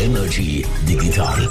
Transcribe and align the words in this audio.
Energy 0.00 0.64
Digital 0.86 1.48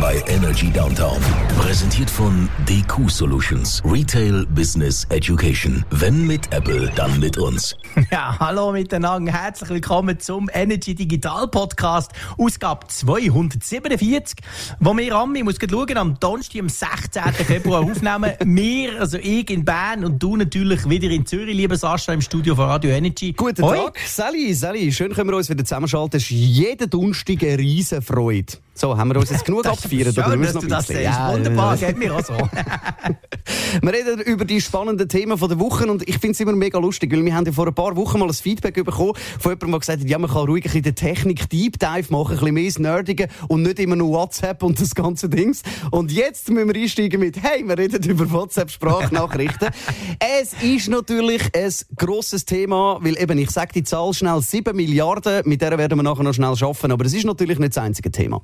bei 0.00 0.22
Energy 0.26 0.70
Downtown. 0.70 1.18
Präsentiert 1.58 2.10
von 2.10 2.48
DQ 2.68 3.08
Solutions. 3.10 3.82
Retail 3.84 4.44
Business 4.50 5.06
Education. 5.08 5.82
Wenn 5.90 6.26
mit 6.26 6.52
Apple, 6.52 6.92
dann 6.94 7.18
mit 7.18 7.38
uns. 7.38 7.74
Ja, 8.10 8.38
hallo 8.38 8.72
miteinander. 8.72 9.32
Herzlich 9.32 9.70
willkommen 9.70 10.20
zum 10.20 10.50
Energy 10.52 10.94
Digital 10.94 11.48
Podcast, 11.48 12.12
Ausgabe 12.36 12.86
247, 12.86 14.36
wo 14.80 14.94
wir 14.94 15.16
an, 15.16 15.34
ich 15.34 15.42
muss 15.42 15.56
schauen, 15.58 15.96
am 15.96 16.20
Donnerstag, 16.20 16.60
am 16.60 16.68
16. 16.68 17.22
Februar 17.46 17.80
aufnehmen. 17.80 18.32
wir, 18.44 19.00
also 19.00 19.16
ich 19.16 19.48
in 19.48 19.64
Bern 19.64 20.04
und 20.04 20.22
du 20.22 20.36
natürlich 20.36 20.86
wieder 20.88 21.08
in 21.08 21.24
Zürich, 21.24 21.56
lieber 21.56 21.76
Sascha, 21.76 22.12
im 22.12 22.20
Studio 22.20 22.54
von 22.54 22.66
Radio 22.66 22.90
Energy. 22.90 23.32
Guten 23.32 23.62
Hoi. 23.62 23.76
Tag, 23.76 23.98
Sally, 24.06 24.52
Sally, 24.52 24.92
schön 24.92 25.14
können 25.14 25.30
wir 25.30 25.36
uns 25.36 25.48
wieder 25.48 25.64
zusammenschalten. 25.64 26.18
Es 26.18 26.24
ist 26.24 26.30
jeden 26.30 26.90
Donnerstag 26.90 27.42
riesen 27.42 27.85
Freude. 28.02 28.52
So, 28.76 28.94
haben 28.94 29.08
wir 29.08 29.18
uns 29.18 29.30
jetzt 29.30 29.46
genug 29.46 29.64
abgefeiert? 29.66 30.14
Schön, 30.14 30.24
oder 30.24 30.36
dass 30.36 30.52
du 30.52 30.66
das 30.66 30.86
sagst. 30.86 31.00
Ja, 31.00 31.32
Wunderbar, 31.32 31.78
geht 31.78 31.96
mir 31.96 32.14
auch 32.14 32.22
so. 32.22 32.34
wir 33.82 33.92
reden 33.92 34.20
über 34.20 34.44
die 34.44 34.60
spannenden 34.60 35.08
Themen 35.08 35.38
der 35.38 35.58
Woche 35.58 35.86
und 35.86 36.06
ich 36.06 36.18
finde 36.18 36.32
es 36.32 36.40
immer 36.40 36.52
mega 36.52 36.78
lustig, 36.78 37.10
weil 37.10 37.24
wir 37.24 37.34
haben 37.34 37.46
ja 37.46 37.52
vor 37.52 37.66
ein 37.66 37.74
paar 37.74 37.96
Wochen 37.96 38.18
mal 38.18 38.28
ein 38.28 38.34
Feedback 38.34 38.74
bekommen 38.74 39.14
von 39.40 39.52
jemandem, 39.52 39.70
der 39.70 39.80
gesagt 39.80 40.00
hat, 40.02 40.08
ja, 40.08 40.18
man 40.18 40.30
kann 40.30 40.44
ruhig 40.44 40.66
ein 40.66 40.72
bisschen 40.72 40.94
Technik 40.94 41.48
Deep 41.48 41.78
Dive 41.78 42.12
machen, 42.12 42.38
ein 42.38 42.54
bisschen 42.54 42.82
mehr 42.82 42.92
Nerdigen 42.92 43.28
und 43.48 43.62
nicht 43.62 43.78
immer 43.78 43.96
nur 43.96 44.10
WhatsApp 44.10 44.62
und 44.62 44.78
das 44.78 44.94
ganze 44.94 45.30
Dings. 45.30 45.62
Und 45.90 46.12
jetzt 46.12 46.50
müssen 46.50 46.68
wir 46.68 46.78
einsteigen 46.78 47.20
mit, 47.20 47.42
hey, 47.42 47.66
wir 47.66 47.78
reden 47.78 48.02
über 48.10 48.30
WhatsApp-Sprachnachrichten. 48.30 49.70
es 50.18 50.52
ist 50.62 50.90
natürlich 50.90 51.42
ein 51.54 51.72
grosses 51.96 52.44
Thema, 52.44 52.98
weil 53.00 53.18
eben, 53.18 53.38
ich 53.38 53.50
sage 53.50 53.72
die 53.74 53.84
Zahl 53.84 54.12
schnell, 54.12 54.42
7 54.42 54.76
Milliarden, 54.76 55.48
mit 55.48 55.62
der 55.62 55.78
werden 55.78 55.98
wir 55.98 56.02
nachher 56.02 56.24
noch 56.24 56.34
schnell 56.34 56.56
schaffen, 56.56 56.92
aber 56.92 57.06
es 57.06 57.14
ist 57.14 57.24
natürlich 57.24 57.58
nicht 57.58 57.72
das 57.76 57.84
einzige 57.84 58.10
Thema. 58.10 58.42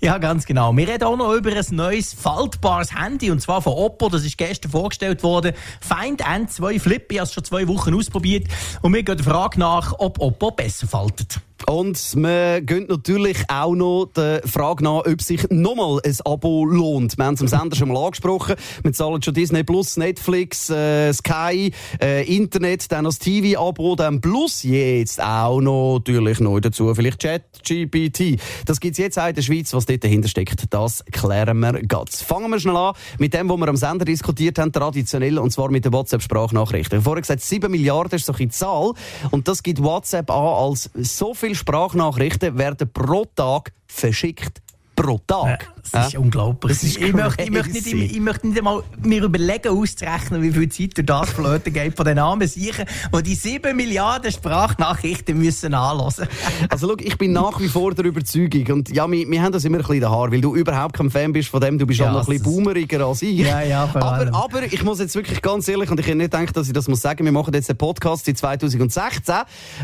Ja, 0.00 0.18
ganz 0.18 0.46
genau. 0.46 0.74
Wir 0.76 0.88
reden 0.88 1.04
auch 1.04 1.16
noch 1.16 1.32
über 1.34 1.50
ein 1.50 1.64
neues 1.70 2.14
faltbares 2.14 2.94
Handy, 2.94 3.30
und 3.30 3.40
zwar 3.40 3.60
von 3.60 3.72
Oppo. 3.72 4.08
Das 4.08 4.24
ist 4.24 4.38
gestern 4.38 4.70
vorgestellt 4.70 5.22
worden. 5.22 5.54
Find 5.80 6.24
N2 6.24 6.80
Flip. 6.80 7.10
Ich 7.10 7.18
habe 7.18 7.26
es 7.26 7.32
schon 7.32 7.44
zwei 7.44 7.66
Wochen 7.68 7.94
ausprobiert. 7.94 8.46
Und 8.82 8.94
wir 8.94 9.02
gehen 9.02 9.16
der 9.16 9.24
Frage 9.24 9.58
nach, 9.58 9.94
ob 9.98 10.20
Oppo 10.20 10.50
besser 10.50 10.86
faltet. 10.86 11.40
Und 11.64 12.14
wir 12.16 12.60
gehen 12.60 12.86
natürlich 12.88 13.38
auch 13.48 13.74
noch 13.74 14.10
der 14.14 14.42
Frage 14.44 14.84
nach, 14.84 15.04
ob 15.06 15.22
sich 15.22 15.48
nochmal 15.50 16.00
ein 16.04 16.16
Abo 16.24 16.64
lohnt. 16.64 17.16
Wir 17.16 17.24
haben 17.24 17.34
es 17.34 17.40
am 17.40 17.48
Sender 17.48 17.76
schon 17.76 17.88
mal 17.88 18.04
angesprochen. 18.04 18.56
Wir 18.82 18.92
zahlen 18.92 19.22
schon 19.22 19.34
Disney 19.34 19.64
Plus, 19.64 19.96
Netflix, 19.96 20.70
äh, 20.70 21.12
Sky, 21.12 21.72
äh, 22.00 22.24
Internet, 22.36 22.92
dann 22.92 23.04
das 23.04 23.18
TV-Abo, 23.18 23.96
dann 23.96 24.20
Plus 24.20 24.62
jetzt 24.62 25.20
auch 25.20 25.60
noch 25.60 25.94
natürlich 25.94 26.40
neu 26.40 26.60
dazu. 26.60 26.94
Vielleicht 26.94 27.20
ChatGPT. 27.20 28.38
Das 28.66 28.78
gibt 28.78 28.92
es 28.92 28.98
jetzt 28.98 29.18
auch 29.18 29.28
in 29.28 29.34
der 29.34 29.42
Schweiz. 29.42 29.72
Was 29.72 29.86
dort 29.86 30.04
dahinter 30.04 30.28
steckt, 30.28 30.72
das 30.72 31.04
klären 31.10 31.58
wir 31.58 31.72
ganz. 31.82 32.22
Fangen 32.22 32.50
wir 32.50 32.60
schnell 32.60 32.76
an 32.76 32.94
mit 33.18 33.34
dem, 33.34 33.48
was 33.48 33.56
wir 33.56 33.68
am 33.68 33.76
Sender 33.76 34.04
diskutiert 34.04 34.58
haben, 34.58 34.72
traditionell, 34.72 35.38
und 35.38 35.50
zwar 35.50 35.70
mit 35.70 35.84
der 35.84 35.92
WhatsApp-Sprachnachrichten. 35.92 37.02
Vorher 37.02 37.22
gesagt, 37.22 37.40
7 37.40 37.70
Milliarden 37.70 38.16
ist 38.16 38.26
so 38.26 38.34
eine 38.34 38.48
Zahl. 38.50 38.92
Und 39.30 39.48
das 39.48 39.62
gibt 39.62 39.82
WhatsApp 39.82 40.30
an 40.30 40.36
als 40.36 40.90
so 40.94 41.34
viel 41.34 41.45
Sprachnachrichten 41.54 42.58
werden 42.58 42.90
pro 42.92 43.24
Tag 43.34 43.72
verschickt 43.86 44.60
pro 44.94 45.20
Tag. 45.26 45.72
Das 45.92 46.08
ist 46.08 46.16
unglaublich. 46.16 46.72
Das 46.72 46.82
ist 46.82 46.96
ich, 46.98 47.12
möchte, 47.12 47.42
ich, 47.42 47.50
möchte 47.50 47.72
nicht, 47.72 47.86
ich, 47.86 48.20
möchte 48.20 48.46
nicht 48.48 48.58
einmal 48.58 48.82
mir 49.02 49.22
überlegen, 49.24 49.68
auszurechnen, 49.68 50.42
wie 50.42 50.52
viel 50.52 50.68
Zeit 50.68 50.96
durch 50.96 51.06
das 51.06 51.30
flöten 51.30 51.72
geht 51.72 51.96
von 51.96 52.06
den 52.06 52.18
armen. 52.18 52.46
Siechen, 52.46 52.86
die 53.14 53.22
die 53.22 53.34
7 53.34 53.76
Milliarden 53.76 54.30
Sprachnachrichten 54.30 55.38
müssen 55.38 55.74
anhören. 55.74 56.28
Also 56.68 56.88
schau, 56.88 56.96
ich 56.98 57.16
bin 57.18 57.32
nach 57.32 57.60
wie 57.60 57.68
vor 57.68 57.94
der 57.94 58.04
Überzeugung 58.04 58.66
und 58.76 58.90
ja, 58.90 59.10
wir, 59.10 59.28
wir 59.28 59.42
haben 59.42 59.52
das 59.52 59.64
immer 59.64 59.78
ein 59.78 59.82
bisschen 59.82 59.96
in 59.96 60.10
Haar, 60.10 60.30
weil 60.30 60.40
du 60.40 60.54
überhaupt 60.54 60.94
kein 60.94 61.10
Fan 61.10 61.32
bist 61.32 61.48
von 61.48 61.60
dem, 61.60 61.78
du 61.78 61.86
bist 61.86 62.00
ja, 62.00 62.08
auch 62.08 62.12
noch 62.12 62.28
ein 62.28 62.38
bisschen 62.38 62.44
boomeriger 62.44 63.06
als 63.06 63.22
ich. 63.22 63.38
Ja, 63.38 63.62
ja, 63.62 63.88
aber, 63.92 64.32
aber 64.32 64.62
ich 64.64 64.82
muss 64.82 65.00
jetzt 65.00 65.14
wirklich 65.14 65.42
ganz 65.42 65.68
ehrlich, 65.68 65.90
und 65.90 66.00
ich 66.00 66.06
hätte 66.06 66.16
nicht 66.16 66.30
gedacht, 66.30 66.56
dass 66.56 66.66
ich 66.66 66.72
das 66.72 66.88
muss 66.88 67.00
sagen, 67.00 67.24
wir 67.24 67.32
machen 67.32 67.52
jetzt 67.54 67.70
einen 67.70 67.78
Podcast 67.78 68.26
seit 68.26 68.38
2016 68.38 69.34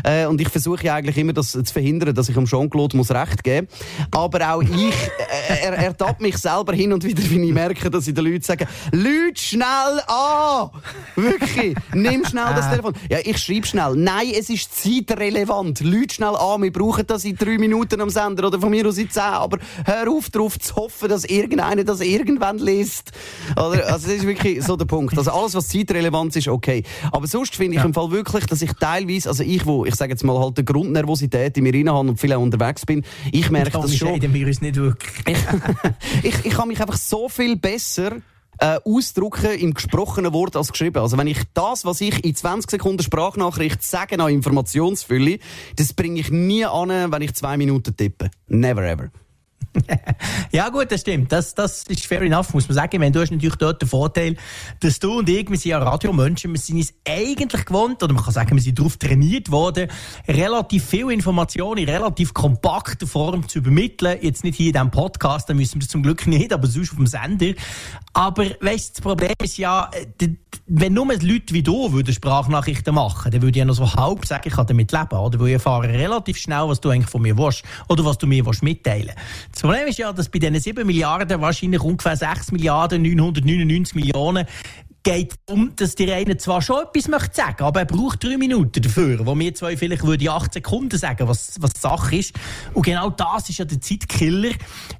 äh, 0.03 0.25
und 0.25 0.39
ich 0.41 0.49
versuche 0.49 0.83
ja 0.85 0.95
eigentlich 0.95 1.17
immer 1.17 1.33
das 1.33 1.51
zu 1.51 1.63
verhindern, 1.63 2.13
dass 2.13 2.29
ich 2.29 2.37
am 2.37 2.45
Jean-Claude 2.45 2.97
muss 2.97 3.11
Recht 3.11 3.43
geben 3.43 3.67
Aber 4.11 4.53
auch 4.53 4.61
ich 4.61 4.93
er, 5.47 5.73
er 5.73 5.92
tappt 5.97 6.21
mich 6.21 6.37
selber 6.37 6.73
hin 6.73 6.93
und 6.93 7.03
wieder, 7.03 7.23
wenn 7.29 7.43
ich 7.43 7.53
merke, 7.53 7.89
dass 7.89 8.07
ich 8.07 8.13
den 8.13 8.25
Leuten 8.25 8.41
sage, 8.41 8.67
Leute, 8.91 9.41
schnell 9.41 10.01
an! 10.07 10.69
Wirklich, 11.15 11.75
nimm 11.93 12.25
schnell 12.25 12.53
das 12.55 12.65
ah. 12.65 12.69
Telefon. 12.71 12.93
Ja, 13.09 13.19
ich 13.23 13.37
schreibe 13.37 13.65
schnell. 13.65 13.95
Nein, 13.95 14.33
es 14.37 14.49
ist 14.49 14.75
zeitrelevant. 14.75 15.81
Leute, 15.81 16.15
schnell 16.15 16.35
an, 16.35 16.61
wir 16.61 16.71
brauchen 16.71 17.05
das 17.07 17.25
in 17.25 17.35
drei 17.35 17.57
Minuten 17.57 18.01
am 18.01 18.09
Sender 18.09 18.47
oder 18.47 18.59
von 18.59 18.69
mir 18.69 18.87
aus 18.87 18.97
in 18.97 19.09
zehn. 19.09 19.23
Aber 19.23 19.57
hör 19.85 20.09
auf 20.09 20.29
darauf 20.29 20.59
zu 20.59 20.75
hoffen, 20.75 21.09
dass 21.09 21.25
irgendeiner 21.25 21.83
das 21.83 22.01
irgendwann 22.01 22.57
liest. 22.57 23.11
Oder, 23.51 23.91
also 23.91 24.07
das 24.07 24.17
ist 24.17 24.27
wirklich 24.27 24.63
so 24.63 24.75
der 24.75 24.85
Punkt. 24.85 25.17
Also 25.17 25.31
alles, 25.31 25.55
was 25.55 25.67
zeitrelevant 25.67 26.35
ist, 26.35 26.47
okay. 26.47 26.83
Aber 27.11 27.27
sonst 27.27 27.55
finde 27.55 27.73
ich 27.75 27.79
ja. 27.79 27.85
im 27.85 27.93
Fall 27.93 28.11
wirklich, 28.11 28.45
dass 28.45 28.61
ich 28.61 28.71
teilweise, 28.73 29.29
also 29.29 29.43
ich, 29.43 29.65
wo, 29.65 29.85
ich 29.85 29.95
sage 29.95 30.11
jetzt 30.11 30.23
mal 30.23 30.37
halt, 30.39 30.57
die 30.57 30.65
Grundnervosität 30.65 31.57
in 31.57 31.63
mir 31.63 31.73
rein 31.73 31.89
habe 31.89 32.09
und 32.09 32.19
viel 32.19 32.33
auch 32.33 32.41
unterwegs 32.41 32.85
bin, 32.85 33.03
ich 33.31 33.49
merke 33.49 33.71
das 33.71 33.95
schon. 33.95 34.21
Wir 34.33 34.47
uns 34.47 34.61
nicht 34.61 34.75
wirklich. 34.75 35.37
ich, 36.23 36.45
ich, 36.45 36.53
kann 36.53 36.67
mich 36.67 36.81
einfach 36.81 36.97
so 36.97 37.29
viel 37.29 37.55
besser 37.55 38.17
äh, 38.59 38.79
ausdrücken 38.85 39.51
im 39.59 39.73
gesprochenen 39.73 40.33
Wort 40.33 40.55
als 40.55 40.71
geschrieben. 40.71 41.01
Also 41.01 41.17
wenn 41.17 41.27
ich 41.27 41.39
das, 41.53 41.85
was 41.85 42.01
ich 42.01 42.23
in 42.23 42.35
20 42.35 42.71
Sekunden 42.71 43.03
Sprachnachricht 43.03 43.83
sage, 43.83 44.19
an 44.19 44.31
Informationsfülle, 44.31 45.39
das 45.75 45.93
bringe 45.93 46.19
ich 46.19 46.29
nie 46.29 46.65
an, 46.65 47.11
wenn 47.11 47.21
ich 47.21 47.33
zwei 47.33 47.57
Minuten 47.57 47.95
tippe. 47.95 48.31
Never 48.47 48.83
ever. 48.83 49.09
ja 50.51 50.69
gut, 50.69 50.91
das 50.91 51.01
stimmt. 51.01 51.31
Das, 51.31 51.55
das 51.55 51.83
ist 51.83 52.05
fair 52.05 52.21
enough, 52.21 52.53
muss 52.53 52.67
man 52.67 52.75
sagen. 52.75 53.01
Wenn 53.01 53.11
du 53.11 53.21
hast 53.21 53.31
natürlich 53.31 53.55
dort 53.55 53.81
den 53.81 53.89
Vorteil, 53.89 54.35
dass 54.79 54.99
du 54.99 55.19
und 55.19 55.29
ich, 55.29 55.49
wir 55.49 55.57
sind 55.57 55.71
ja 55.71 55.79
Radiomenschen, 55.79 56.51
wir 56.51 56.59
sind 56.59 56.79
es 56.79 56.93
eigentlich 57.07 57.65
gewohnt, 57.65 58.01
oder 58.03 58.13
man 58.13 58.23
kann 58.23 58.33
sagen, 58.33 58.55
wir 58.55 58.61
sind 58.61 58.77
darauf 58.77 58.97
trainiert 58.97 59.51
worden, 59.51 59.89
relativ 60.27 60.85
viel 60.85 61.11
Informationen 61.11 61.79
in 61.79 61.89
relativ 61.89 62.33
kompakter 62.33 63.07
Form 63.07 63.47
zu 63.47 63.59
übermitteln. 63.59 64.19
Jetzt 64.21 64.43
nicht 64.43 64.55
hier 64.55 64.67
in 64.67 64.73
diesem 64.73 64.91
Podcast, 64.91 65.49
da 65.49 65.53
müssen 65.53 65.75
wir 65.75 65.79
das 65.81 65.89
zum 65.89 66.03
Glück 66.03 66.27
nicht, 66.27 66.53
aber 66.53 66.67
sonst 66.67 66.91
auf 66.91 66.97
dem 66.97 67.07
Sender. 67.07 67.53
Aber 68.13 68.45
weißt, 68.61 68.97
das 68.97 69.01
Problem 69.01 69.33
ist 69.41 69.57
ja, 69.57 69.89
wenn 70.65 70.93
nur 70.93 71.07
Leute 71.07 71.53
wie 71.53 71.61
du 71.61 71.91
würden 71.91 72.13
Sprachnachrichten 72.13 72.95
machen, 72.95 73.31
dann 73.31 73.41
würde 73.41 73.51
ich 73.51 73.57
ja 73.57 73.65
noch 73.65 73.73
so 73.73 73.93
halb 73.93 74.25
sagen, 74.25 74.43
ich 74.45 74.53
kann 74.53 74.65
damit 74.65 74.93
leben, 74.93 75.17
oder? 75.17 75.39
Weil 75.39 75.47
ich 75.47 75.53
erfahre 75.53 75.89
relativ 75.89 76.37
schnell, 76.37 76.63
was 76.67 76.79
du 76.79 76.89
eigentlich 76.89 77.09
von 77.09 77.21
mir 77.21 77.37
willst, 77.37 77.63
oder 77.89 78.05
was 78.05 78.17
du 78.17 78.27
mir 78.27 78.45
willst 78.45 78.63
mitteilen. 78.63 79.11
Das 79.51 79.61
Problem 79.61 79.87
ist 79.87 79.97
ja, 79.97 80.13
dass 80.13 80.29
bei 80.29 80.39
diesen 80.39 80.57
7 80.57 80.87
Milliarden 80.87 81.41
wahrscheinlich 81.41 81.81
ungefähr 81.81 82.15
6 82.15 82.53
Milliarden 82.53 83.01
999 83.01 83.95
Millionen 83.95 84.45
geht 85.03 85.35
um, 85.49 85.75
dass 85.75 85.95
die 85.95 86.11
eine 86.11 86.37
zwar 86.37 86.61
schon 86.61 86.83
etwas 86.83 87.07
möchte 87.09 87.35
sagen, 87.35 87.63
aber 87.63 87.81
er 87.81 87.85
braucht 87.85 88.23
drei 88.23 88.37
Minuten 88.37 88.81
dafür, 88.81 89.25
wo 89.25 89.37
wir 89.37 89.53
zwei 89.53 89.75
vielleicht 89.75 90.03
würde 90.03 90.31
8 90.31 90.53
Sekunden 90.53 90.97
sagen, 90.97 91.27
was, 91.27 91.55
was 91.59 91.73
Sache 91.79 92.15
ist. 92.15 92.33
Und 92.73 92.85
genau 92.85 93.09
das 93.09 93.49
ist 93.49 93.59
ja 93.59 93.65
der 93.65 93.81
Zeitkiller. 93.81 94.51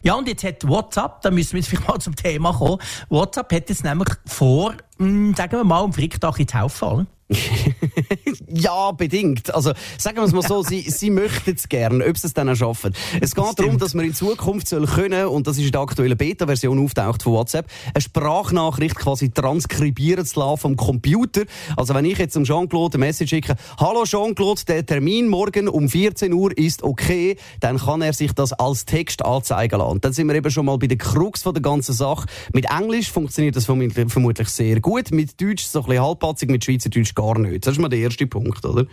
Ja, 0.03 0.16
und 0.16 0.28
jetzt 0.28 0.44
hat 0.44 0.68
WhatsApp, 0.68 1.22
da 1.22 1.31
müssen 1.31 1.53
wir 1.53 1.59
jetzt 1.59 1.69
vielleicht 1.69 1.88
mal 1.88 2.00
zum 2.00 2.16
Thema 2.16 2.53
kommen, 2.53 2.80
WhatsApp 3.09 3.53
hat 3.53 3.69
jetzt 3.69 3.84
nämlich 3.84 4.09
vor, 4.25 4.74
mh, 4.97 5.08
hm, 5.08 5.36
sagen 5.36 5.52
wir 5.53 5.64
mal, 5.64 5.84
am 5.84 5.94
Freitag 5.94 6.40
ins 6.40 6.53
Helfen, 6.53 7.08
ja, 8.48 8.92
bedingt. 8.92 9.54
Also, 9.54 9.74
sagen 9.98 10.18
wir 10.18 10.24
es 10.24 10.34
mal 10.34 10.42
so, 10.42 10.64
sie, 10.64 10.82
sie 10.82 11.10
möchten 11.10 11.56
es 11.56 11.68
gerne, 11.70 12.06
ob 12.06 12.18
sie 12.18 12.28
es 12.28 12.34
dann 12.34 12.50
auch 12.50 12.56
schaffen. 12.56 12.94
Es 13.22 13.36
geht 13.36 13.60
darum, 13.60 13.78
dass 13.78 13.94
man 13.94 14.06
in 14.06 14.14
Zukunft 14.14 14.68
soll 14.68 14.86
können, 14.86 15.28
und 15.28 15.48
das 15.48 15.58
ist 15.58 15.66
in 15.66 15.72
der 15.72 15.82
aktuellen 15.82 16.18
Beta-Version 16.18 16.84
auftaucht 16.84 17.24
von 17.24 17.34
WhatsApp, 17.34 17.68
eine 17.94 18.02
Sprachnachricht 18.02 18.96
quasi 18.96 19.32
transkribieren 19.32 20.26
zu 20.26 20.40
lassen 20.40 20.58
vom 20.58 20.76
Computer. 20.76 21.44
Also, 21.78 21.94
wenn 21.94 22.06
ich 22.06 22.18
jetzt 22.18 22.36
dem 22.36 22.44
Jean-Claude 22.44 22.96
eine 22.96 23.06
Message 23.06 23.30
schicke, 23.30 23.56
Hallo 23.80 24.04
Jean-Claude, 24.04 24.62
der 24.68 24.86
Termin 24.86 25.28
morgen 25.28 25.68
um 25.68 25.90
14 25.90 26.34
Uhr 26.34 26.58
ist 26.58 26.84
okay, 26.84 27.38
dann 27.60 27.78
kann 27.78 28.02
er 28.02 28.14
sich 28.14 28.34
das 28.34 28.54
als 28.54 28.86
Text 28.86 29.24
anzeigen 29.24 29.79
lassen. 29.79 30.02
Dann 30.02 30.14
sind 30.14 30.28
wir 30.28 30.36
eben 30.36 30.52
schon 30.52 30.66
mal 30.66 30.78
bei 30.78 30.88
der 30.88 30.97
Krux 30.97 31.44
von 31.44 31.53
der 31.53 31.62
ganzen 31.62 31.94
Sache. 31.94 32.28
Mit 32.53 32.66
Englisch 32.70 33.12
funktioniert 33.12 33.56
das 33.56 33.66
vermutlich 33.66 34.50
sehr 34.50 34.79
gut, 34.79 35.12
mit 35.12 35.40
Deutsch 35.41 35.64
so 35.66 35.79
ein 35.79 35.86
bisschen 35.86 36.03
halbpatzig, 36.03 36.50
mit 36.50 36.64
Schweizerdeutsch 36.64 37.16
gar 37.25 37.40
nicht. 37.40 37.66
Das 37.66 37.73
ist 37.73 37.79
mal 37.79 37.90
der 37.90 37.99
erste 37.99 38.28
Punkt, 38.28 38.66
oder? 38.66 38.85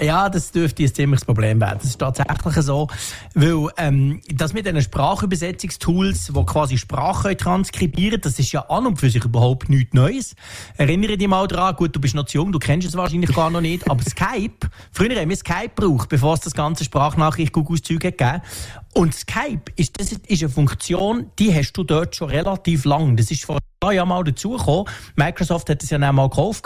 Ja, 0.00 0.28
das 0.28 0.52
dürfte 0.52 0.84
ein 0.84 0.94
ziemliches 0.94 1.24
Problem 1.24 1.60
werden. 1.60 1.78
Das 1.82 1.90
ist 1.90 1.98
tatsächlich 1.98 2.54
so, 2.64 2.86
weil 3.34 3.66
ähm, 3.78 4.20
das 4.32 4.52
mit 4.52 4.64
diesen 4.64 4.80
Sprachübersetzungstools, 4.80 6.26
die 6.26 6.44
quasi 6.44 6.78
Sprache 6.78 7.36
transkribieren, 7.36 8.20
das 8.20 8.38
ist 8.38 8.52
ja 8.52 8.60
an 8.68 8.86
und 8.86 9.00
für 9.00 9.10
sich 9.10 9.24
überhaupt 9.24 9.68
nichts 9.68 9.94
Neues. 9.94 10.36
Erinnere 10.76 11.16
dich 11.16 11.26
mal 11.26 11.48
daran, 11.48 11.74
gut, 11.74 11.96
du 11.96 12.00
bist 12.00 12.14
noch 12.14 12.26
zu 12.26 12.38
jung, 12.38 12.52
du 12.52 12.60
kennst 12.60 12.86
es 12.86 12.96
wahrscheinlich 12.96 13.34
gar 13.34 13.50
noch 13.50 13.60
nicht, 13.60 13.90
aber 13.90 14.02
Skype, 14.04 14.68
früher 14.92 15.20
haben 15.20 15.30
wir 15.30 15.36
Skype 15.36 15.72
gebraucht, 15.74 16.08
bevor 16.08 16.34
es 16.34 16.40
das 16.40 16.54
ganze 16.54 16.84
Sprachnachricht 16.84 17.52
Google 17.52 17.82
Zeug 17.82 17.98
gegeben 17.98 18.42
Und 18.98 19.14
Skype 19.14 19.70
ist, 19.76 20.00
das 20.00 20.10
ist 20.10 20.42
eine 20.42 20.50
Funktion, 20.50 21.30
die 21.38 21.54
hast 21.54 21.72
du 21.74 21.84
dort 21.84 22.16
schon 22.16 22.30
relativ 22.30 22.84
lang. 22.84 23.16
Das 23.16 23.30
ist 23.30 23.44
vor 23.44 23.60
ja 23.92 24.04
mal 24.04 24.24
dazugekommen. 24.24 24.86
Microsoft 25.14 25.70
hat 25.70 25.84
es 25.84 25.90
ja 25.90 25.98
auch 25.98 26.12
mal 26.12 26.28
gekauft. 26.28 26.64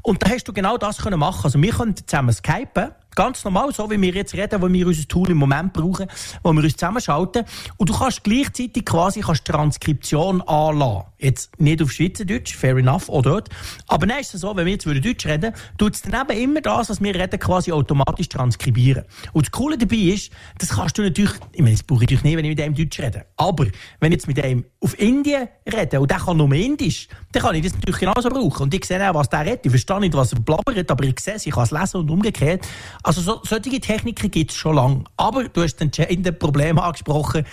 Und 0.00 0.22
da 0.22 0.30
hast 0.30 0.48
du 0.48 0.54
genau 0.54 0.78
das 0.78 0.96
können 0.96 1.20
machen. 1.20 1.42
Also 1.44 1.60
wir 1.60 1.72
können 1.72 1.94
zusammen 1.94 2.32
skypen 2.32 2.92
Ganz 3.16 3.42
normal, 3.44 3.72
so 3.72 3.90
wie 3.90 3.98
wir 3.98 4.12
jetzt 4.12 4.34
reden, 4.34 4.60
wo 4.60 4.70
wir 4.70 4.86
unser 4.86 5.08
Tool 5.08 5.30
im 5.30 5.38
Moment 5.38 5.72
brauchen, 5.72 6.06
wo 6.42 6.52
wir 6.52 6.62
uns 6.62 6.74
zusammenschalten. 6.74 7.44
Und 7.78 7.88
du 7.88 7.98
kannst 7.98 8.22
gleichzeitig 8.22 8.84
quasi 8.84 9.20
kannst 9.20 9.46
Transkription 9.46 10.42
anlassen. 10.42 11.06
Jetzt 11.18 11.58
nicht 11.58 11.82
auf 11.82 11.90
Schweizerdeutsch, 11.90 12.54
fair 12.54 12.76
enough, 12.76 13.08
oder 13.08 13.30
dort. 13.30 13.48
Aber 13.86 14.06
dann 14.06 14.20
ist 14.20 14.34
es 14.34 14.42
so, 14.42 14.54
wenn 14.54 14.66
wir 14.66 14.74
jetzt 14.74 14.86
Deutsch 14.86 15.24
reden, 15.24 15.54
tut 15.78 15.94
es 15.94 16.02
dann 16.02 16.28
eben 16.28 16.42
immer 16.42 16.60
das, 16.60 16.90
was 16.90 17.00
wir 17.00 17.14
reden, 17.14 17.40
quasi 17.40 17.72
automatisch 17.72 18.28
transkribieren. 18.28 19.04
Und 19.32 19.46
das 19.46 19.50
Coole 19.50 19.78
dabei 19.78 19.96
ist, 19.96 20.30
das 20.58 20.68
kannst 20.70 20.98
du 20.98 21.02
natürlich, 21.02 21.32
ich 21.52 21.62
meine, 21.62 21.72
das 21.72 21.84
brauche 21.84 22.04
ich 22.04 22.10
natürlich 22.10 22.24
nicht, 22.24 22.36
wenn 22.36 22.44
ich 22.44 22.50
mit 22.50 22.58
dem 22.58 22.74
Deutsch 22.74 23.00
rede. 23.00 23.24
Aber, 23.38 23.64
wenn 24.00 24.12
ich 24.12 24.16
jetzt 24.16 24.28
mit 24.28 24.36
dem 24.36 24.66
auf 24.80 24.98
Indien 25.00 25.48
rede 25.66 26.00
und 26.00 26.10
der 26.10 26.18
kann 26.18 26.36
nur 26.36 26.52
Indisch, 26.52 27.08
dann 27.32 27.42
kann 27.42 27.54
ich 27.54 27.64
das 27.64 27.72
natürlich 27.72 27.98
genauso 27.98 28.28
brauchen. 28.28 28.64
Und 28.64 28.74
ich 28.74 28.84
sehe 28.84 29.10
auch, 29.10 29.14
was 29.14 29.30
der 29.30 29.40
redet. 29.40 29.64
Ich 29.64 29.70
verstehe 29.70 30.00
nicht, 30.00 30.14
was 30.14 30.34
er 30.34 30.40
blabbert, 30.40 30.90
aber 30.90 31.04
ich 31.04 31.18
sehe 31.18 31.34
es, 31.34 31.46
ich 31.46 31.54
kann 31.54 31.64
es 31.64 31.70
lesen 31.70 32.00
und 32.00 32.10
umgekehrt. 32.10 32.66
Also 33.06 33.20
so, 33.20 33.40
solche 33.44 33.80
Techniken 33.80 34.32
gibt 34.32 34.50
es 34.50 34.56
schon 34.56 34.74
lange. 34.74 35.04
Aber 35.16 35.44
du 35.44 35.62
hast 35.62 35.76
das 35.76 35.82
entscheidende 35.82 36.32
Problem 36.32 36.76
angesprochen. 36.76 37.46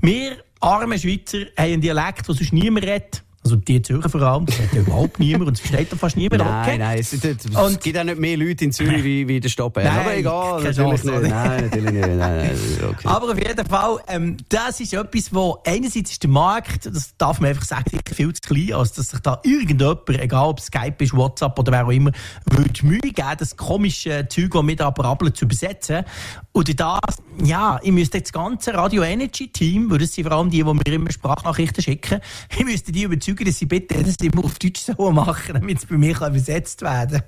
Wir 0.00 0.38
arme 0.60 0.98
Schweizer 0.98 1.40
haben 1.40 1.48
einen 1.56 1.82
Dialekt, 1.82 2.26
den 2.26 2.34
sonst 2.34 2.54
niemand 2.54 2.86
redet. 2.86 3.22
Also 3.44 3.56
die 3.56 3.82
Zürcher 3.82 4.08
vor 4.08 4.22
allem, 4.22 4.46
das 4.46 4.58
hat 4.58 4.72
ja 4.72 4.80
überhaupt 4.80 5.20
niemand 5.20 5.48
und 5.48 5.54
es 5.54 5.60
versteht 5.60 5.90
ja 5.92 5.98
fast 5.98 6.16
niemand. 6.16 6.42
Nein, 6.42 6.62
okay. 6.62 6.78
nein, 6.78 6.98
es, 6.98 7.12
es, 7.12 7.22
es 7.22 7.80
gibt 7.80 7.98
auch 7.98 8.04
nicht 8.04 8.18
mehr 8.18 8.38
Leute 8.38 8.64
in 8.64 8.72
Zürich 8.72 9.04
wie, 9.04 9.28
wie 9.28 9.36
in 9.36 9.42
der 9.42 9.50
Stadt 9.50 9.74
Bern. 9.74 9.86
Aber 9.86 10.16
egal, 10.16 10.62
natürlich 10.62 11.04
nicht. 11.04 11.22
Nein, 11.22 11.64
natürlich 11.64 11.92
nicht. 11.92 12.06
Nein, 12.06 12.18
nein, 12.18 12.58
okay. 12.88 13.06
Aber 13.06 13.30
auf 13.30 13.38
jeden 13.38 13.66
Fall, 13.66 13.98
ähm, 14.08 14.38
das 14.48 14.80
ist 14.80 14.94
etwas, 14.94 15.34
wo 15.34 15.58
einerseits 15.66 16.12
ist 16.12 16.22
der 16.22 16.30
Markt, 16.30 16.86
das 16.86 17.14
darf 17.18 17.38
man 17.40 17.50
einfach 17.50 17.66
sagen, 17.66 17.84
viel 18.14 18.32
zu 18.32 18.40
klein, 18.40 18.72
als 18.72 18.92
dass 18.92 19.08
sich 19.08 19.20
da 19.20 19.38
irgendjemand, 19.42 20.08
egal 20.08 20.48
ob 20.48 20.60
Skype 20.60 21.04
ist, 21.04 21.14
WhatsApp 21.14 21.58
oder 21.58 21.70
wer 21.72 21.86
auch 21.86 21.90
immer, 21.90 22.12
würde 22.46 22.86
Mühe 22.86 23.00
geben, 23.00 23.34
das 23.38 23.56
komische 23.56 24.26
Zeug, 24.30 24.52
das 24.52 24.66
wir 24.66 24.76
da 24.76 24.88
brabbeln, 24.88 25.34
zu 25.34 25.44
übersetzen. 25.44 26.04
Und 26.52 26.80
das, 26.80 27.00
ja, 27.42 27.78
ich 27.82 27.92
müsste 27.92 28.22
das 28.22 28.32
ganze 28.32 28.72
Radio 28.72 29.02
Energy 29.02 29.48
Team, 29.48 29.90
weil 29.90 29.98
das 29.98 30.14
sind 30.14 30.26
vor 30.26 30.38
allem 30.38 30.50
die, 30.50 30.62
die 30.62 30.72
mir 30.72 30.86
immer 30.86 31.10
Sprachnachrichten 31.12 31.82
schicken, 31.82 32.20
ich 32.56 32.64
müsste 32.64 32.92
die 32.92 33.02
überzeugen, 33.02 33.33
überzeugen, 33.34 33.44
dass 33.44 33.58
sie 33.58 33.66
bitte 33.66 34.02
das 34.02 34.16
immer 34.22 34.44
auf 34.44 34.58
Deutsch 34.58 34.80
so 34.80 35.10
machen, 35.10 35.54
damit 35.54 35.78
es 35.78 35.86
bei 35.86 35.96
mir 35.96 36.16
übersetzt 36.16 36.82
werden 36.82 37.22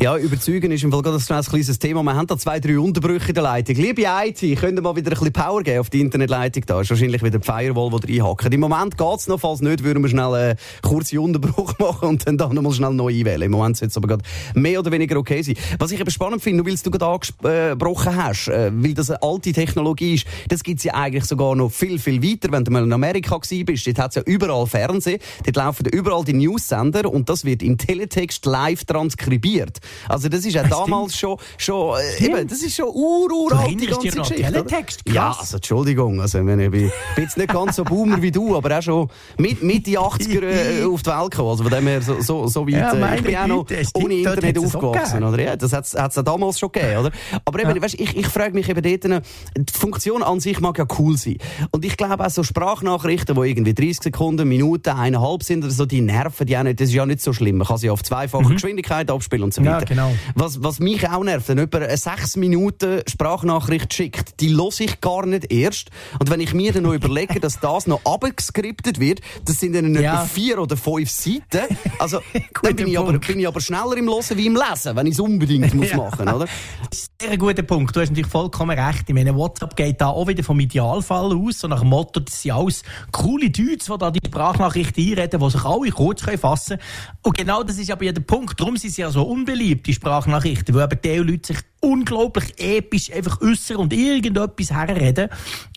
Ja, 0.00 0.16
überzeugen 0.16 0.72
ist 0.72 0.84
im 0.84 0.90
Fall 0.90 1.02
gerade 1.02 1.18
ein 1.18 1.42
kleines 1.44 1.78
Thema. 1.78 2.02
Wir 2.02 2.14
haben 2.14 2.26
da 2.26 2.36
zwei, 2.36 2.60
drei 2.60 2.78
Unterbrüche 2.78 3.28
in 3.28 3.34
der 3.34 3.42
Leitung. 3.42 3.76
Liebe 3.76 4.02
IT, 4.04 4.40
könnt 4.58 4.78
ihr 4.78 4.82
mal 4.82 4.96
wieder 4.96 5.10
ein 5.10 5.18
bisschen 5.18 5.32
Power 5.32 5.62
geben 5.62 5.80
auf 5.80 5.90
die 5.90 6.00
Internetleitung 6.00 6.64
da? 6.66 6.80
Ist 6.80 6.90
wahrscheinlich 6.90 7.22
wieder 7.22 7.38
die 7.38 7.46
Firewall, 7.46 8.00
die 8.00 8.18
reinhacken. 8.18 8.52
Im 8.52 8.60
Moment 8.60 8.96
geht 8.98 9.16
es 9.18 9.28
noch, 9.28 9.40
falls 9.40 9.60
nicht, 9.60 9.82
würden 9.84 10.02
wir 10.02 10.10
schnell 10.10 10.34
einen 10.34 10.58
kurzen 10.82 11.18
Unterbruch 11.18 11.74
machen 11.78 12.08
und 12.08 12.26
dann 12.26 12.38
da 12.38 12.48
nochmal 12.48 12.72
schnell 12.72 12.92
neu 12.92 13.12
einwählen. 13.12 13.42
Im 13.42 13.52
Moment 13.52 13.76
sollte 13.76 13.90
es 13.90 13.96
aber 13.96 14.08
gerade 14.08 14.24
mehr 14.54 14.80
oder 14.80 14.90
weniger 14.90 15.16
okay 15.16 15.42
sein. 15.42 15.56
Was 15.78 15.92
ich 15.92 16.00
eben 16.00 16.10
spannend 16.10 16.42
finde, 16.42 16.66
weil 16.66 16.76
du 16.76 16.90
gerade 16.90 17.06
angesprochen 17.06 18.16
hast, 18.16 18.48
äh, 18.48 18.70
weil 18.72 18.94
das 18.94 19.10
eine 19.10 19.22
alte 19.22 19.52
Technologie 19.52 20.14
ist, 20.14 20.26
das 20.48 20.62
gibt 20.62 20.78
es 20.78 20.84
ja 20.84 20.94
eigentlich 20.94 21.24
sogar 21.24 21.54
noch 21.54 21.70
viel, 21.70 21.98
viel 21.98 22.22
weiter. 22.22 22.50
Wenn 22.50 22.64
du 22.64 22.70
mal 22.70 22.84
in 22.84 22.92
Amerika 22.92 23.36
warst, 23.36 23.52
dort 23.52 23.98
hat 23.98 24.10
es 24.10 24.16
ja 24.16 24.22
überall 24.22 24.66
Fernsehen. 24.66 25.20
Dort 25.44 25.56
laufen 25.56 25.86
überall 25.86 26.24
die 26.24 26.34
News-Sender 26.34 27.10
und 27.10 27.28
das 27.28 27.44
wird 27.44 27.62
im 27.62 27.78
Teletext 27.78 28.46
live 28.46 28.84
transkribiert. 28.84 29.78
Also 30.08 30.28
das 30.28 30.44
ist 30.44 30.54
ja 30.54 30.64
damals 30.64 31.16
schon, 31.16 31.38
schon 31.58 31.98
äh, 32.20 32.24
eben, 32.24 32.48
das 32.48 32.62
ist 32.62 32.76
schon 32.76 32.88
ur, 32.88 33.30
uralt, 33.30 33.80
die 33.80 33.86
ganze 33.86 34.08
Geschichte. 34.08 34.42
Teletext? 34.42 35.04
Krass. 35.04 35.14
Ja, 35.14 35.36
also 35.38 35.56
Entschuldigung, 35.56 36.20
also, 36.20 36.38
ich 36.38 36.44
bin, 36.44 36.70
bin 36.70 36.90
jetzt 37.16 37.36
nicht 37.36 37.52
ganz 37.52 37.76
so 37.76 37.84
Boomer 37.84 38.20
wie 38.22 38.30
du, 38.30 38.56
aber 38.56 38.78
auch 38.78 38.82
schon 38.82 39.08
mit, 39.38 39.62
Mitte 39.62 39.92
80er 39.92 40.42
äh, 40.80 40.84
auf 40.84 41.02
die 41.02 41.10
Welt 41.10 41.30
gekommen. 41.30 41.50
Also 41.50 41.62
von 41.64 41.72
dem 41.72 41.86
her 41.86 42.02
so, 42.02 42.20
so, 42.20 42.46
so 42.46 42.66
weit, 42.66 42.74
ja, 42.74 42.92
äh, 42.92 43.16
ich 43.16 43.22
bin 43.22 43.36
auch 43.36 43.46
noch 43.46 43.66
ohne 43.94 44.14
Internet 44.14 44.58
aufgewachsen. 44.58 45.24
Oder? 45.24 45.42
Ja, 45.42 45.56
das 45.56 45.72
hat 45.72 45.84
es 45.84 46.24
damals 46.24 46.58
schon 46.58 46.72
gegeben, 46.72 46.98
oder? 46.98 47.10
Aber 47.44 47.60
eben, 47.60 47.74
ja. 47.74 47.82
weißt, 47.82 47.94
ich, 47.94 48.16
ich 48.16 48.26
frage 48.26 48.54
mich 48.54 48.68
eben 48.68 48.82
dort, 48.82 49.04
äh, 49.04 49.20
die 49.56 49.72
Funktion 49.72 50.22
an 50.22 50.40
sich 50.40 50.60
mag 50.60 50.78
ja 50.78 50.86
cool 50.98 51.16
sein. 51.16 51.38
Und 51.70 51.84
ich 51.84 51.96
glaube 51.96 52.24
auch 52.24 52.30
so 52.30 52.42
Sprachnachrichten, 52.42 53.34
die 53.34 53.48
irgendwie 53.48 53.74
30 53.74 54.02
Sekunden, 54.02 54.48
Minuten, 54.48 54.90
eineinhalb 54.90 55.25
halb 55.26 55.42
sind 55.42 55.64
oder 55.64 55.72
so, 55.72 55.86
die 55.86 56.00
nerven 56.00 56.46
die 56.46 56.56
auch 56.56 56.62
nicht. 56.62 56.80
Das 56.80 56.88
ist 56.88 56.94
ja 56.94 57.06
nicht 57.06 57.20
so 57.20 57.32
schlimm. 57.32 57.58
Man 57.58 57.66
kann 57.66 57.78
sie 57.78 57.90
auf 57.90 58.02
zweifache 58.02 58.44
mhm. 58.44 58.54
Geschwindigkeit 58.54 59.10
abspielen 59.10 59.44
und 59.44 59.54
so 59.54 59.62
weiter. 59.62 59.80
Ja, 59.80 59.84
genau. 59.84 60.12
Was, 60.34 60.62
was 60.62 60.78
mich 60.80 61.08
auch 61.08 61.24
nervt, 61.24 61.48
wenn 61.48 61.58
jemand 61.58 61.74
eine 61.76 61.96
6 61.96 62.36
Minuten 62.36 63.02
Sprachnachricht 63.08 63.92
schickt, 63.92 64.40
die 64.40 64.48
los 64.48 64.80
ich 64.80 65.00
gar 65.00 65.26
nicht 65.26 65.52
erst. 65.52 65.90
Und 66.18 66.30
wenn 66.30 66.40
ich 66.40 66.54
mir 66.54 66.72
dann 66.72 66.84
noch 66.84 66.94
überlege, 66.94 67.40
dass 67.40 67.60
das 67.60 67.86
noch 67.86 68.04
abgeskriptet 68.04 69.00
wird, 69.00 69.20
das 69.44 69.60
sind 69.60 69.74
dann 69.74 69.94
ja. 69.94 70.00
etwa 70.00 70.24
vier 70.24 70.60
oder 70.60 70.76
fünf 70.76 71.10
Seiten. 71.10 71.76
Also, 71.98 72.20
dann 72.62 72.76
bin 72.76 72.88
ich, 72.88 72.98
aber, 72.98 73.18
bin 73.18 73.40
ich 73.40 73.48
aber 73.48 73.60
schneller 73.60 73.96
im 73.96 74.06
Losen 74.06 74.36
wie 74.36 74.46
im 74.46 74.54
Lesen, 74.54 74.96
wenn 74.96 75.06
ich 75.06 75.14
es 75.14 75.20
unbedingt 75.20 75.74
muss 75.74 75.90
ja. 75.90 75.96
machen 75.96 76.28
muss, 76.28 76.48
Das 76.90 77.00
ist 77.00 77.10
ein 77.30 77.38
guter 77.38 77.62
Punkt. 77.62 77.94
Du 77.94 78.00
hast 78.00 78.10
natürlich 78.10 78.30
vollkommen 78.30 78.78
recht. 78.78 79.04
Ich 79.06 79.14
meine, 79.14 79.34
WhatsApp 79.34 79.76
geht 79.76 80.00
da 80.00 80.08
auch 80.08 80.26
wieder 80.26 80.42
vom 80.42 80.60
Idealfall 80.60 81.32
aus, 81.32 81.60
so 81.60 81.68
nach 81.68 81.80
dem 81.80 81.88
Motto, 81.88 82.20
das 82.20 82.42
sind 82.42 82.52
alles 82.52 82.82
coole 83.12 83.50
Dudes, 83.50 83.86
die 83.86 83.98
da 83.98 84.10
die 84.10 84.20
Sprachnachricht 84.24 84.96
einreden, 85.10 85.40
die 85.40 85.50
sich 85.50 85.64
alle 85.64 85.90
kurz 85.90 86.22
fassen 86.22 86.78
können. 86.78 87.20
Und 87.22 87.36
genau 87.36 87.62
das 87.62 87.78
ist 87.78 87.90
aber 87.90 88.04
ja 88.04 88.12
der 88.12 88.22
Punkt. 88.22 88.58
Darum 88.60 88.76
sind 88.76 88.92
sie 88.92 89.02
ja 89.02 89.10
so 89.10 89.22
unbeliebt, 89.22 89.86
die 89.86 89.94
Sprachnachrichten, 89.94 90.74
weil 90.74 90.84
eben 90.84 91.00
die 91.02 91.32
Leute 91.32 91.54
sich 91.54 91.62
unglaublich 91.86 92.54
episch 92.58 93.12
einfach 93.12 93.40
äußern 93.40 93.76
und 93.76 93.92
irgendetwas 93.92 94.70
herreden. 94.70 95.28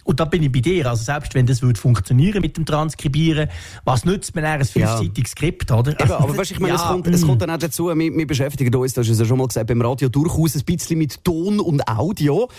Und 0.09 0.19
da 0.19 0.25
bin 0.25 0.41
ich 0.41 0.51
bei 0.51 0.59
dir. 0.59 0.88
Also 0.88 1.03
selbst 1.03 1.35
wenn 1.35 1.45
das 1.45 1.61
würde 1.61 1.79
funktionieren 1.79 2.41
mit 2.41 2.57
dem 2.57 2.65
Transkribieren, 2.65 3.47
was 3.85 4.06
nützt 4.06 4.33
mir 4.33 4.44
ein 4.44 4.65
fünfseitiges. 4.65 5.31
Skript, 5.31 5.71
oder? 5.71 5.91
Eben, 5.91 6.11
aber 6.11 6.35
weißt, 6.35 6.50
ich 6.50 6.59
meine, 6.59 6.73
ja, 6.73 6.81
es, 6.81 6.88
kommt, 6.88 7.07
es 7.07 7.25
kommt 7.25 7.44
dann 7.44 7.51
auch 7.51 7.57
dazu, 7.57 7.89
wir, 7.89 7.95
wir 7.95 8.25
beschäftigen 8.25 8.73
uns, 8.73 8.94
das 8.94 9.07
hast 9.07 9.19
du 9.19 9.23
ja 9.23 9.27
schon 9.27 9.38
mal 9.38 9.47
gesagt, 9.47 9.67
beim 9.67 9.81
Radio 9.83 10.09
durchaus 10.09 10.56
ein 10.56 10.63
bisschen 10.65 10.97
mit 10.97 11.23
Ton 11.23 11.59
und 11.59 11.88
Audio. 11.88 12.50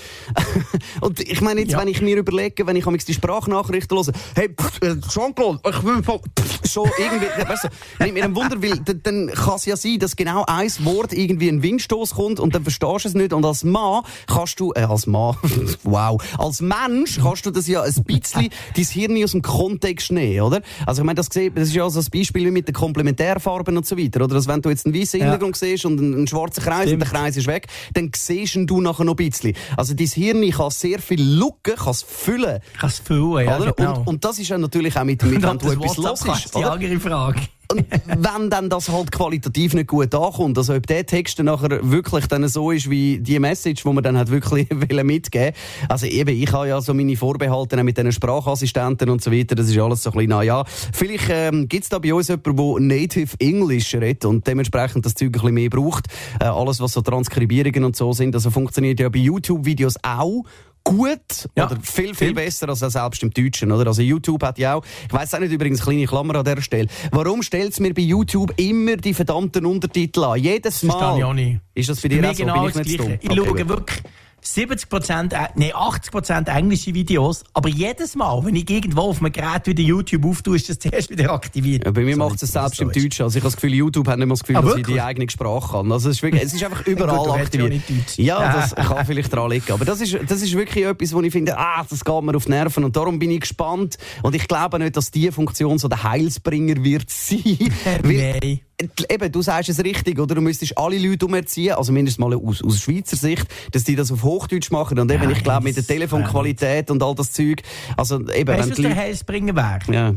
und 1.00 1.18
ich 1.18 1.40
meine 1.40 1.62
jetzt, 1.62 1.72
ja. 1.72 1.80
wenn 1.80 1.88
ich 1.88 2.00
mir 2.00 2.16
überlege, 2.18 2.68
wenn 2.68 2.76
ich 2.76 2.84
die 3.04 3.14
Sprachnachrichten 3.14 3.96
höre, 3.96 4.12
hey, 4.36 4.54
äh, 4.82 4.96
Jean-Claude, 5.08 5.60
ich 5.68 5.82
will 5.82 6.20
schon 6.64 6.88
irgendwie, 6.98 7.48
weißt 7.50 7.64
du, 7.64 8.04
nicht 8.04 8.14
mir 8.14 8.24
ein 8.24 8.36
Wunder, 8.36 8.62
weil 8.62 8.78
dann, 8.78 9.02
dann 9.02 9.26
kann 9.26 9.56
es 9.56 9.66
ja 9.66 9.76
sein, 9.76 9.98
dass 9.98 10.14
genau 10.14 10.44
ein 10.46 10.70
Wort 10.84 11.12
irgendwie 11.12 11.48
ein 11.48 11.64
Windstoß 11.64 12.14
kommt 12.14 12.38
und 12.38 12.54
dann 12.54 12.62
verstehst 12.62 13.06
du 13.06 13.08
es 13.08 13.14
nicht 13.14 13.32
und 13.40 13.46
als 13.46 13.64
Mann 13.64 14.02
kannst 14.26 14.60
du, 14.60 14.72
äh, 14.74 14.82
als 14.82 15.06
Mann, 15.06 15.34
wow, 15.82 16.22
als 16.38 16.60
Mensch 16.60 17.18
kannst 17.20 17.46
du 17.46 17.50
das 17.50 17.66
ja 17.66 17.82
ein 17.82 18.04
bisschen, 18.04 18.50
dein 18.76 18.84
Hirn 18.84 19.24
aus 19.24 19.32
dem 19.32 19.42
Kontext 19.42 20.12
nehmen, 20.12 20.42
oder? 20.42 20.60
Also 20.84 21.00
ich 21.00 21.06
meine, 21.06 21.16
das, 21.16 21.28
das 21.28 21.40
ist 21.40 21.74
ja 21.74 21.88
so 21.88 22.00
ein 22.00 22.06
Beispiel 22.12 22.46
wie 22.46 22.50
mit 22.50 22.68
den 22.68 22.74
Komplementärfarben 22.74 23.76
und 23.76 23.86
so 23.86 23.96
weiter, 23.96 24.24
oder? 24.24 24.34
Dass 24.34 24.46
wenn 24.46 24.60
du 24.60 24.68
jetzt 24.68 24.84
einen 24.84 24.94
weißen 24.94 25.20
Hintergrund 25.20 25.58
ja. 25.60 25.68
siehst 25.68 25.86
und 25.86 25.98
einen, 25.98 26.14
einen 26.14 26.26
schwarzen 26.26 26.62
Kreis 26.62 26.88
Stimmt. 26.88 27.02
und 27.02 27.12
der 27.12 27.18
Kreis 27.18 27.36
ist 27.36 27.46
weg, 27.46 27.66
dann 27.94 28.10
siehst 28.14 28.56
du 28.56 28.80
nachher 28.80 29.04
noch 29.04 29.14
ein 29.14 29.30
bisschen. 29.30 29.54
Also 29.76 29.94
dein 29.94 30.06
Hirn 30.06 30.50
kann 30.50 30.70
sehr 30.70 30.98
viel 30.98 31.22
lucken, 31.22 31.76
kann 31.76 31.90
es 31.90 32.02
füllen. 32.02 32.60
Kann 32.78 32.90
es 32.90 32.98
füllen, 32.98 33.46
ja, 33.46 33.58
oder? 33.58 33.72
Genau. 33.72 34.00
Und, 34.00 34.06
und 34.06 34.24
das 34.24 34.38
ist 34.38 34.48
ja 34.48 34.58
natürlich 34.58 34.96
auch 34.96 35.04
mit, 35.04 35.22
mit 35.22 35.42
wenn 35.42 35.58
du 35.58 35.70
etwas 35.70 35.96
los 35.96 36.24
ist. 36.26 36.54
Die 36.54 36.64
andere 36.64 37.00
Frage. 37.00 37.40
Und 37.70 37.86
wenn 38.06 38.50
dann 38.50 38.68
das 38.68 38.88
halt 38.88 39.12
qualitativ 39.12 39.74
nicht 39.74 39.88
gut 39.88 40.14
ankommt, 40.14 40.58
also 40.58 40.74
ob 40.74 40.86
der 40.86 41.06
Text 41.06 41.38
dann 41.38 41.46
nachher 41.46 41.78
wirklich 41.82 42.26
dann 42.26 42.46
so 42.48 42.70
ist 42.70 42.90
wie 42.90 43.18
die 43.18 43.38
Message, 43.38 43.82
die 43.82 43.92
man 43.92 44.02
dann 44.02 44.18
hat 44.18 44.30
wirklich 44.30 44.68
mitgeben 45.04 45.54
Also 45.88 46.06
eben, 46.06 46.36
ich 46.36 46.52
habe 46.52 46.68
ja 46.68 46.80
so 46.80 46.94
meine 46.94 47.16
Vorbehalte 47.16 47.82
mit 47.84 47.96
diesen 47.96 48.12
Sprachassistenten 48.12 49.08
und 49.08 49.22
so 49.22 49.30
weiter, 49.30 49.54
das 49.54 49.68
ist 49.68 49.78
alles 49.78 50.02
so 50.02 50.10
ein 50.10 50.14
bisschen, 50.14 50.30
naja. 50.30 50.64
Vielleicht 50.92 51.28
ähm, 51.30 51.68
gibt 51.68 51.84
es 51.84 51.88
da 51.88 51.98
bei 51.98 52.12
uns 52.12 52.28
jemanden, 52.28 52.88
der 52.88 52.98
Native 52.98 53.36
English 53.38 53.94
redet 53.94 54.24
und 54.24 54.46
dementsprechend 54.46 55.06
das 55.06 55.14
Zeug 55.14 55.28
ein 55.28 55.32
bisschen 55.32 55.54
mehr 55.54 55.70
braucht. 55.70 56.06
Äh, 56.40 56.44
alles, 56.44 56.80
was 56.80 56.92
so 56.92 57.02
Transkribierungen 57.02 57.84
und 57.84 57.96
so 57.96 58.12
sind, 58.12 58.34
also 58.34 58.50
funktioniert 58.50 59.00
ja 59.00 59.08
bei 59.08 59.18
YouTube-Videos 59.18 59.94
auch 60.02 60.44
gut 60.84 61.48
ja. 61.56 61.66
oder 61.66 61.78
viel, 61.82 62.14
viel 62.14 62.34
besser 62.34 62.68
als 62.68 62.80
selbst 62.80 63.22
im 63.22 63.30
Deutschen, 63.30 63.72
oder? 63.72 63.86
Also 63.86 64.02
YouTube 64.02 64.42
hat 64.42 64.58
ja 64.58 64.74
auch, 64.74 64.84
ich 65.06 65.12
weiß 65.12 65.34
auch 65.34 65.40
nicht 65.40 65.52
übrigens, 65.52 65.82
kleine 65.82 66.06
Klammer 66.06 66.36
an 66.36 66.44
dieser 66.44 66.62
Stelle, 66.62 66.88
warum 67.12 67.42
stellt 67.42 67.72
es 67.72 67.80
mir 67.80 67.94
bei 67.94 68.02
YouTube 68.02 68.52
immer 68.56 68.96
die 68.96 69.14
verdammten 69.14 69.66
Untertitel 69.66 70.24
an? 70.24 70.38
Jedes 70.38 70.82
Mal. 70.82 70.98
Das 71.00 71.18
ich 71.18 71.24
auch 71.24 71.34
nicht. 71.34 71.60
Ist 71.74 71.88
das 71.88 72.00
für 72.00 72.08
dich 72.08 72.24
auch 72.24 72.32
so? 72.32 72.44
Genau 72.44 72.66
Bin 72.66 72.82
ich, 72.82 72.94
ich 72.94 73.00
okay, 73.00 73.18
schaue 73.34 73.68
wirklich 73.68 74.02
70 74.42 74.88
Prozent, 74.88 75.32
äh, 75.32 75.48
nee, 75.54 75.72
80 75.72 76.12
Prozent 76.12 76.48
englische 76.48 76.94
Videos. 76.94 77.44
Aber 77.52 77.68
jedes 77.68 78.16
Mal, 78.16 78.44
wenn 78.44 78.56
ich 78.56 78.68
irgendwo 78.68 79.02
auf 79.02 79.20
einem 79.20 79.32
Gerät 79.32 79.66
wieder 79.66 79.82
YouTube 79.82 80.24
auftue, 80.24 80.56
ist 80.56 80.68
das 80.68 80.78
zuerst 80.78 81.10
wieder 81.10 81.32
aktiviert. 81.32 81.84
Ja, 81.84 81.90
bei 81.90 82.02
mir 82.02 82.14
so, 82.14 82.18
macht 82.18 82.42
es 82.42 82.52
selbst 82.52 82.80
im 82.80 82.92
Deutschen. 82.92 83.24
Also 83.24 83.36
ich 83.36 83.42
habe 83.42 83.52
das 83.52 83.56
Gefühl, 83.56 83.74
YouTube 83.74 84.08
hat 84.08 84.18
nicht 84.18 84.26
mehr 84.26 84.34
das 84.34 84.40
Gefühl, 84.40 84.56
ah, 84.56 84.62
dass 84.62 84.76
ich 84.76 84.86
die 84.86 85.00
eigene 85.00 85.28
Sprache 85.30 85.72
kann. 85.72 85.92
Also 85.92 86.10
es 86.10 86.16
ist, 86.16 86.22
wirklich, 86.22 86.42
es 86.42 86.54
ist 86.54 86.64
einfach 86.64 86.86
überall 86.86 87.18
Gut, 87.18 87.30
aktiviert. 87.30 87.82
Ja, 88.16 88.52
das 88.74 88.74
kann 88.74 89.06
vielleicht 89.06 89.32
daran 89.32 89.50
liegen. 89.50 89.72
Aber 89.72 89.84
das 89.84 90.00
ist, 90.00 90.16
das 90.26 90.42
ist 90.42 90.54
wirklich 90.56 90.84
etwas, 90.84 91.12
wo 91.12 91.20
ich 91.22 91.32
finde, 91.32 91.56
ah, 91.58 91.84
das 91.88 92.04
geht 92.04 92.22
mir 92.22 92.36
auf 92.36 92.44
die 92.44 92.50
Nerven. 92.50 92.84
Und 92.84 92.96
darum 92.96 93.18
bin 93.18 93.30
ich 93.30 93.40
gespannt. 93.40 93.98
Und 94.22 94.34
ich 94.34 94.48
glaube 94.48 94.78
nicht, 94.78 94.96
dass 94.96 95.10
diese 95.10 95.32
Funktion 95.32 95.78
so 95.78 95.88
der 95.88 96.02
Heilsbringer 96.02 96.82
wird 96.82 97.10
sein. 97.10 97.72
Nein 98.02 98.60
eben, 99.08 99.32
du 99.32 99.42
sagst 99.42 99.68
es 99.68 99.82
richtig, 99.82 100.18
oder? 100.18 100.34
Du 100.34 100.40
müsstest 100.40 100.76
alle 100.76 100.98
Leute 100.98 101.26
umerziehen, 101.26 101.74
also 101.74 101.92
mindestens 101.92 102.18
mal 102.18 102.34
aus, 102.34 102.62
aus 102.62 102.80
Schweizer 102.80 103.16
Sicht, 103.16 103.46
dass 103.72 103.84
die 103.84 103.96
das 103.96 104.12
auf 104.12 104.22
Hochdeutsch 104.22 104.70
machen. 104.70 104.98
Und 104.98 105.10
eben, 105.10 105.24
ja, 105.24 105.30
ich 105.30 105.42
glaube, 105.42 105.64
mit 105.64 105.76
der 105.76 105.86
Telefonqualität 105.86 106.90
und 106.90 107.02
all 107.02 107.14
das 107.14 107.32
Zeug, 107.32 107.62
also 107.96 108.20
eben, 108.20 108.48
weißt, 108.48 108.62
wenn 108.62 108.70
was 108.70 108.76
der 108.76 108.96
Heilsbringer 108.96 109.56
wäre? 109.56 109.92
Ja. 109.92 110.14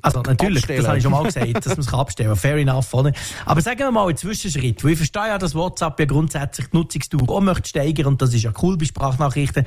Also 0.00 0.22
natürlich, 0.22 0.62
abstellen. 0.62 0.78
das 0.78 0.88
habe 0.88 0.96
ich 0.96 1.02
schon 1.02 1.12
mal 1.12 1.24
gesagt, 1.24 1.66
dass 1.66 1.66
man 1.66 1.80
es 1.80 1.92
abstellen 1.92 2.30
kann. 2.30 2.38
Fair 2.38 2.56
enough, 2.56 2.94
oder? 2.94 3.12
Aber 3.44 3.60
sagen 3.60 3.80
wir 3.80 3.90
mal 3.90 4.08
einen 4.08 4.16
Zwischenschritt, 4.16 4.82
weil 4.82 4.92
ich 4.92 4.96
verstehe 4.96 5.28
ja, 5.28 5.36
dass 5.36 5.54
WhatsApp 5.54 6.00
ja 6.00 6.06
grundsätzlich 6.06 6.68
die 6.68 6.76
Nutzungsdauer 6.76 7.28
auch 7.28 7.40
möchte 7.42 7.68
steigern 7.68 8.06
und 8.06 8.22
das 8.22 8.32
ist 8.32 8.44
ja 8.44 8.52
cool 8.62 8.78
bei 8.78 8.86
Sprachnachrichten. 8.86 9.66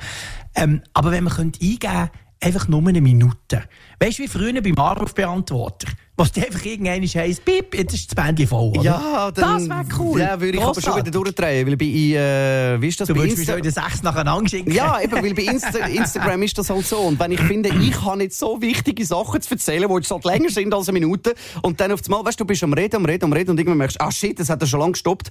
Ähm, 0.56 0.82
aber 0.92 1.12
wenn 1.12 1.24
man 1.24 1.32
könnte 1.32 1.60
eingeben 1.62 2.10
einfach 2.42 2.68
nur 2.68 2.86
eine 2.86 3.00
Minute. 3.00 3.62
Weißt 4.00 4.18
du, 4.18 4.24
wie 4.24 4.28
früher 4.28 4.60
beim 4.60 4.76
Anrufbeantworter? 4.76 5.88
Was 6.14 6.30
einfach 6.36 6.62
irgendwann 6.66 7.00
heisst, 7.02 7.42
piep, 7.42 7.74
jetzt 7.74 7.94
ist 7.94 8.10
das 8.10 8.14
Bändchen 8.26 8.46
voll, 8.46 8.68
oder? 8.68 8.82
Ja, 8.82 9.30
dann, 9.30 9.66
das 9.66 9.88
wäre 9.88 9.98
cool. 9.98 10.20
Ja, 10.20 10.38
würde 10.38 10.58
ich 10.58 10.62
aber 10.62 10.78
schon 10.80 10.96
wieder 10.96 11.10
durchdrehen, 11.10 11.66
weil 11.66 11.76
bei, 11.78 11.86
äh, 11.86 12.80
wie 12.82 12.88
ist 12.88 13.00
das 13.00 13.08
Du 13.08 13.14
bei 13.14 13.24
Insta 13.24 13.52
schon 13.52 13.56
wieder 13.56 13.70
sechs 13.70 14.02
nacheinander 14.02 14.46
schicken. 14.46 14.70
Ja, 14.72 15.00
eben, 15.00 15.10
weil 15.14 15.32
bei 15.32 15.42
Insta 15.44 15.78
Instagram 15.86 16.42
ist 16.42 16.58
das 16.58 16.68
halt 16.68 16.86
so. 16.86 16.98
Und 16.98 17.18
wenn 17.18 17.32
ich 17.32 17.40
finde, 17.40 17.70
ich 17.70 17.98
habe 18.02 18.18
nicht 18.18 18.34
so 18.34 18.60
wichtige 18.60 19.06
Sachen 19.06 19.40
zu 19.40 19.52
erzählen, 19.54 19.88
die 19.88 19.94
jetzt 19.94 20.10
halt 20.10 20.24
länger 20.26 20.50
sind 20.50 20.74
als 20.74 20.86
eine 20.90 21.00
Minute, 21.00 21.34
und 21.62 21.80
dann 21.80 21.90
auf 21.92 22.00
einmal, 22.04 22.26
weißt 22.26 22.38
du, 22.38 22.44
du 22.44 22.48
bist 22.48 22.62
am 22.62 22.74
Reden, 22.74 22.96
am 22.96 23.06
Reden, 23.06 23.24
am 23.24 23.32
Reden, 23.32 23.50
und 23.52 23.58
irgendwann 23.58 23.78
merkst 23.78 23.98
du, 23.98 24.04
ah 24.04 24.12
shit, 24.12 24.38
das 24.38 24.50
hat 24.50 24.60
er 24.60 24.66
schon 24.66 24.80
lange 24.80 24.92
gestoppt. 24.92 25.30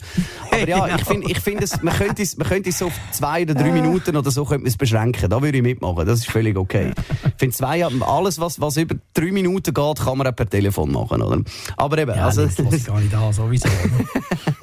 Aber 0.49 0.67
ja, 0.67 0.95
ich 0.95 1.05
finde, 1.05 1.29
ich 1.31 1.39
finde, 1.39 1.63
es- 1.65 1.79
man 1.83 1.93
könnte 1.95 2.23
es, 2.23 2.35
man 2.37 2.47
könnte 2.47 2.69
es 2.69 2.79
so 2.79 2.87
auf 2.87 2.93
zwei 3.11 3.43
oder 3.43 3.53
drei 3.53 3.71
Minuten 3.71 4.17
oder 4.17 4.31
so 4.31 4.45
könnte 4.45 4.63
man 4.63 4.69
es 4.69 4.77
beschränken. 4.77 5.29
Da 5.29 5.43
würde 5.43 5.57
ich 5.59 5.63
mitmachen. 5.63 6.07
Das 6.07 6.17
ist 6.21 6.25
völlig 6.31 6.57
okay. 6.57 6.91
Ich 7.23 7.33
finde 7.37 7.55
zwei, 7.55 7.85
alles, 7.85 8.39
was, 8.39 8.59
was 8.59 8.77
über 8.77 8.95
drei 9.13 9.31
Minuten 9.31 9.71
geht, 9.75 9.99
kann 9.99 10.17
man 10.17 10.25
auch 10.25 10.35
per 10.35 10.49
Telefon 10.49 10.70
machen, 10.77 11.21
oder? 11.21 11.41
Aber 11.77 11.97
eben, 11.97 12.15
Ja, 12.15 12.25
also, 12.25 12.45
das 12.45 12.59
ich 12.59 12.85
gar 12.85 12.99
nicht 12.99 13.13
an, 13.13 13.33
sowieso. 13.33 13.67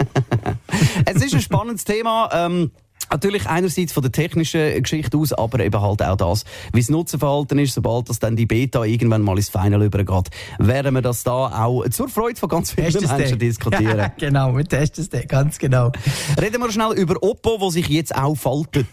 es 1.05 1.23
ist 1.23 1.35
ein 1.35 1.41
spannendes 1.41 1.85
Thema. 1.85 2.31
Ähm, 2.33 2.71
Natürlich 3.11 3.47
einerseits 3.47 3.93
von 3.93 4.03
der 4.03 4.13
technischen 4.13 4.83
Geschichte 4.83 5.17
aus, 5.17 5.33
aber 5.33 5.61
eben 5.61 5.81
halt 5.81 6.03
auch 6.03 6.17
das, 6.17 6.45
wie 6.75 6.81
das 6.81 6.91
Nutzenverhalten 6.91 7.59
ist, 7.59 7.75
sobald 7.75 8.11
das 8.11 8.19
dann 8.19 8.37
die 8.37 8.45
Beta 8.45 8.85
irgendwann 8.85 9.23
mal 9.23 9.37
ins 9.37 9.49
Final 9.49 9.83
übergeht, 9.83 10.29
werden 10.59 10.95
wir 10.95 11.01
das 11.01 11.25
da 11.25 11.65
auch 11.65 11.89
zur 11.89 12.09
Freude 12.09 12.39
von 12.39 12.51
ganz 12.51 12.73
vielen 12.73 12.93
Menschen 12.93 13.09
dann. 13.09 13.39
diskutieren. 13.39 14.13
genau, 14.19 14.55
wir 14.55 14.65
testen 14.65 15.09
es 15.11 15.29
ganz 15.29 15.59
genau. 15.59 15.91
Reden 16.39 16.61
wir 16.61 16.71
schnell 16.71 16.93
über 16.99 17.23
Oppo, 17.23 17.61
wo 17.61 17.71
sich 17.71 17.89
jetzt 17.89 18.15
auch 18.15 18.35
faltet. 18.35 18.87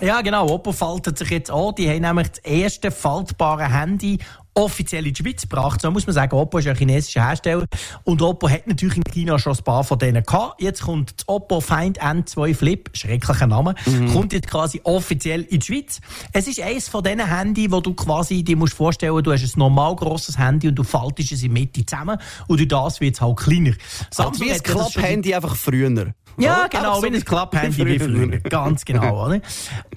Ja, 0.00 0.22
genau. 0.22 0.48
Oppo 0.48 0.72
faltet 0.72 1.18
sich 1.18 1.28
jetzt 1.28 1.50
an. 1.50 1.74
Die 1.76 1.90
haben 1.90 2.00
nämlich 2.00 2.28
das 2.28 2.38
erste 2.38 2.90
faltbare 2.90 3.70
Handy 3.70 4.18
offiziell 4.60 5.06
in 5.06 5.14
die 5.14 5.22
Schweiz 5.22 5.42
gebracht. 5.42 5.80
So 5.80 5.90
muss 5.90 6.06
man 6.06 6.14
sagen, 6.14 6.36
Oppo 6.36 6.58
ist 6.58 6.68
ein 6.68 6.76
chinesischer 6.76 7.26
Hersteller. 7.26 7.64
Und 8.04 8.22
Oppo 8.22 8.48
hat 8.48 8.66
natürlich 8.66 8.98
in 8.98 9.04
China 9.04 9.38
schon 9.38 9.56
ein 9.56 9.64
paar 9.64 9.84
von 9.84 9.98
denen 9.98 10.22
gehabt. 10.22 10.60
Jetzt 10.60 10.82
kommt 10.82 11.14
das 11.16 11.28
Oppo 11.28 11.60
Find 11.60 12.00
N2 12.00 12.54
Flip, 12.54 12.90
schrecklicher 12.92 13.46
Name, 13.46 13.74
kommt 14.12 14.32
jetzt 14.32 14.48
quasi 14.48 14.80
offiziell 14.84 15.42
in 15.42 15.60
die 15.60 15.66
Schweiz. 15.66 16.00
Es 16.32 16.46
ist 16.46 16.60
eines 16.60 16.88
von 16.88 17.02
diesen 17.02 17.26
Handy, 17.26 17.70
wo 17.70 17.80
du 17.80 17.94
quasi 17.94 18.42
dir 18.42 18.56
musst 18.56 18.74
vorstellen, 18.74 19.22
du 19.22 19.32
hast 19.32 19.42
ein 19.42 19.58
normal 19.58 19.96
grosses 19.96 20.38
Handy 20.38 20.68
und 20.68 20.74
du 20.74 20.82
faltest 20.82 21.32
es 21.32 21.42
in 21.42 21.54
die 21.54 21.60
Mitte 21.60 21.84
zusammen 21.84 22.18
und 22.46 22.58
durch 22.58 22.68
das 22.68 23.00
wird 23.00 23.14
es 23.14 23.20
halt 23.20 23.38
kleiner. 23.38 23.72
Also 24.16 24.40
wie 24.40 24.52
ein 24.52 24.62
Club-Handy 24.62 25.34
einfach 25.34 25.56
früher. 25.56 26.12
Ja, 26.38 26.60
Oder? 26.60 26.68
genau, 26.68 26.96
so 26.96 27.02
wie 27.02 27.14
ein 27.14 27.24
Club-Handy 27.24 27.78
wie 27.86 27.98
früher. 27.98 28.28
früher. 28.28 28.40
Ganz 28.40 28.84
genau, 28.84 29.26
oder? 29.26 29.40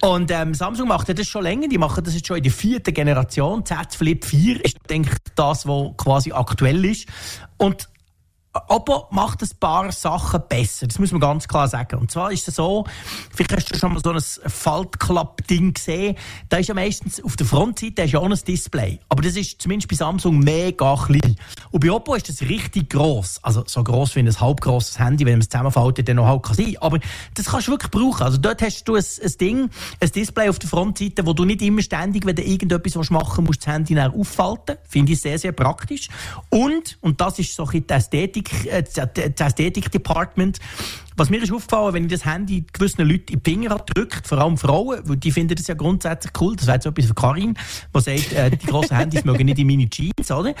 Und 0.02 0.30
ähm, 0.30 0.54
Samsung 0.54 0.88
macht 0.88 1.08
ja 1.08 1.14
das 1.14 1.26
schon 1.26 1.42
länger. 1.42 1.68
Die 1.68 1.78
machen 1.78 2.04
das 2.04 2.14
jetzt 2.14 2.26
schon 2.26 2.36
in 2.36 2.42
der 2.42 2.52
vierten 2.52 2.92
Generation. 2.92 3.64
Z 3.64 3.94
Flip 3.94 4.24
4 4.24 4.64
ist, 4.64 4.76
denke 4.88 5.10
ich, 5.12 5.32
das, 5.34 5.66
was 5.66 5.96
quasi 5.96 6.32
aktuell 6.32 6.84
ist. 6.84 7.08
Und 7.56 7.88
Oppo 8.68 9.08
macht 9.10 9.42
ein 9.42 9.50
paar 9.58 9.90
Sachen 9.90 10.40
besser. 10.48 10.86
Das 10.86 11.00
muss 11.00 11.10
man 11.10 11.20
ganz 11.20 11.48
klar 11.48 11.66
sagen. 11.66 11.98
Und 11.98 12.10
zwar 12.12 12.30
ist 12.30 12.46
es 12.46 12.54
so, 12.54 12.84
vielleicht 13.34 13.52
hast 13.52 13.74
du 13.74 13.78
schon 13.78 13.92
mal 13.92 14.00
so 14.00 14.10
ein 14.10 14.50
Faltklapp-Ding 14.50 15.74
gesehen. 15.74 16.16
Da 16.48 16.58
ist 16.58 16.68
ja 16.68 16.74
meistens 16.74 17.22
auf 17.22 17.34
der 17.34 17.46
Frontseite 17.46 18.02
ist 18.02 18.12
ja 18.12 18.20
auch 18.20 18.30
ein 18.30 18.38
Display. 18.46 19.00
Aber 19.08 19.22
das 19.22 19.34
ist 19.34 19.60
zumindest 19.60 19.90
bei 19.90 19.96
Samsung 19.96 20.38
mega 20.38 20.96
klein. 20.96 21.34
Und 21.72 21.80
bei 21.80 21.90
Oppo 21.90 22.14
ist 22.14 22.28
das 22.28 22.42
richtig 22.42 22.90
gross. 22.90 23.40
Also 23.42 23.64
so 23.66 23.82
gross 23.82 24.14
wie 24.14 24.20
ein 24.20 24.40
halbgrosses 24.40 25.00
Handy, 25.00 25.26
wenn 25.26 25.34
man 25.34 25.40
es 25.40 25.48
zusammenfaltet, 25.48 26.08
dann 26.08 26.16
noch 26.16 26.26
halt 26.26 26.44
kann 26.44 26.54
sein. 26.54 26.76
Aber 26.80 27.00
das 27.34 27.46
kannst 27.46 27.66
du 27.66 27.72
wirklich 27.72 27.90
brauchen. 27.90 28.22
Also 28.22 28.38
dort 28.38 28.62
hast 28.62 28.84
du 28.84 28.94
ein, 28.94 29.04
ein 29.22 29.32
Ding, 29.40 29.70
ein 29.98 30.12
Display 30.12 30.48
auf 30.48 30.60
der 30.60 30.68
Frontseite, 30.70 31.26
wo 31.26 31.32
du 31.32 31.44
nicht 31.44 31.60
immer 31.60 31.82
ständig, 31.82 32.24
wenn 32.24 32.36
du 32.36 32.42
irgendetwas 32.42 32.94
willst 32.94 33.10
machen 33.10 33.44
musst, 33.44 33.66
das 33.66 33.74
Handy 33.74 33.96
dann 33.96 34.12
auffalten. 34.12 34.76
Finde 34.88 35.12
ich 35.12 35.20
sehr, 35.20 35.40
sehr 35.40 35.52
praktisch. 35.52 36.08
Und, 36.50 36.98
und 37.00 37.20
das 37.20 37.40
ist 37.40 37.54
so 37.54 37.64
ein 37.64 37.70
bisschen 37.70 37.86
die 37.88 37.94
Ästhetik, 37.94 38.43
äh, 38.66 38.82
das 38.82 39.46
Ästhetik-Department, 39.48 40.58
was 41.16 41.30
mir 41.30 41.42
ist 41.42 41.52
aufgefallen, 41.52 41.94
wenn 41.94 42.04
ich 42.04 42.12
das 42.12 42.24
Handy 42.24 42.64
gewissen 42.72 43.08
Leuten 43.08 43.34
in 43.34 43.42
die 43.42 43.50
Finger 43.50 43.76
drückt, 43.78 44.26
vor 44.26 44.38
allem 44.38 44.58
Frauen, 44.58 45.00
weil 45.04 45.16
die 45.16 45.30
finden 45.30 45.54
das 45.54 45.66
ja 45.66 45.74
grundsätzlich 45.74 46.32
cool. 46.40 46.56
Das 46.56 46.66
wäre 46.66 46.80
so 46.82 46.88
etwas 46.90 47.06
für 47.06 47.14
Karin, 47.14 47.54
die 47.94 48.00
sagt, 48.00 48.32
äh, 48.32 48.50
die 48.50 48.66
grossen 48.66 48.96
Handys 48.96 49.24
mögen 49.24 49.46
nicht 49.46 49.58
in 49.58 49.66
meine 49.66 49.88
Jeans, 49.88 50.30
oder? 50.30 50.54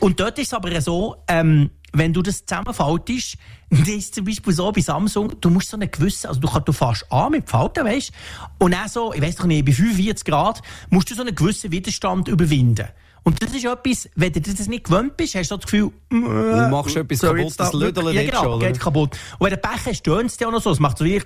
Und 0.00 0.18
dort 0.18 0.38
ist 0.38 0.48
es 0.48 0.54
aber 0.54 0.80
so, 0.80 1.16
ähm, 1.28 1.70
wenn 1.92 2.12
du 2.12 2.22
das 2.22 2.44
zusammenfaltest, 2.44 3.36
das 3.70 3.88
ist 3.88 4.14
zum 4.14 4.24
Beispiel 4.24 4.52
so 4.52 4.70
bei 4.72 4.80
Samsung, 4.80 5.40
du 5.40 5.50
musst 5.50 5.70
so 5.70 5.76
eine 5.76 5.88
gewisse, 5.88 6.28
also 6.28 6.40
du, 6.40 6.48
du 6.48 6.72
fährst 6.72 7.10
an 7.10 7.32
mit 7.32 7.48
Falten, 7.48 7.84
weißt 7.84 8.12
und 8.58 8.72
dann 8.72 8.88
so, 8.88 9.12
ich 9.12 9.22
weiss 9.22 9.36
doch 9.36 9.46
nicht, 9.46 9.64
bei 9.64 9.72
45 9.72 10.24
Grad 10.24 10.62
musst 10.88 11.10
du 11.10 11.14
so 11.14 11.22
einen 11.22 11.34
gewissen 11.34 11.70
Widerstand 11.72 12.28
überwinden. 12.28 12.88
Und 13.22 13.42
das 13.42 13.50
ist 13.54 13.64
etwas, 13.64 14.08
wenn 14.16 14.32
du 14.32 14.40
das 14.40 14.66
nicht 14.66 14.84
gewöhnt 14.84 15.16
bist, 15.16 15.34
hast 15.34 15.50
du 15.50 15.54
so 15.54 15.56
das 15.58 15.64
Gefühl, 15.70 15.90
Du 16.08 16.16
machst 16.16 16.96
etwas 16.96 17.18
soll 17.18 17.36
kaputt, 17.36 17.54
das 17.58 17.72
wirklich- 17.72 18.04
Ja, 18.14 18.20
nicht 18.22 18.30
genau, 18.32 18.42
schon, 18.44 18.60
geht 18.60 18.80
kaputt. 18.80 19.10
Und 19.38 19.44
wenn 19.44 19.50
der 19.50 19.56
Pech 19.58 19.86
hast, 19.86 19.96
stöhnt 19.98 20.30
es 20.30 20.36
dir 20.36 20.48
auch 20.48 20.52
noch 20.52 20.60
so. 20.62 20.70
Es 20.70 20.80
macht 20.80 20.98
so 20.98 21.04
wie, 21.04 21.20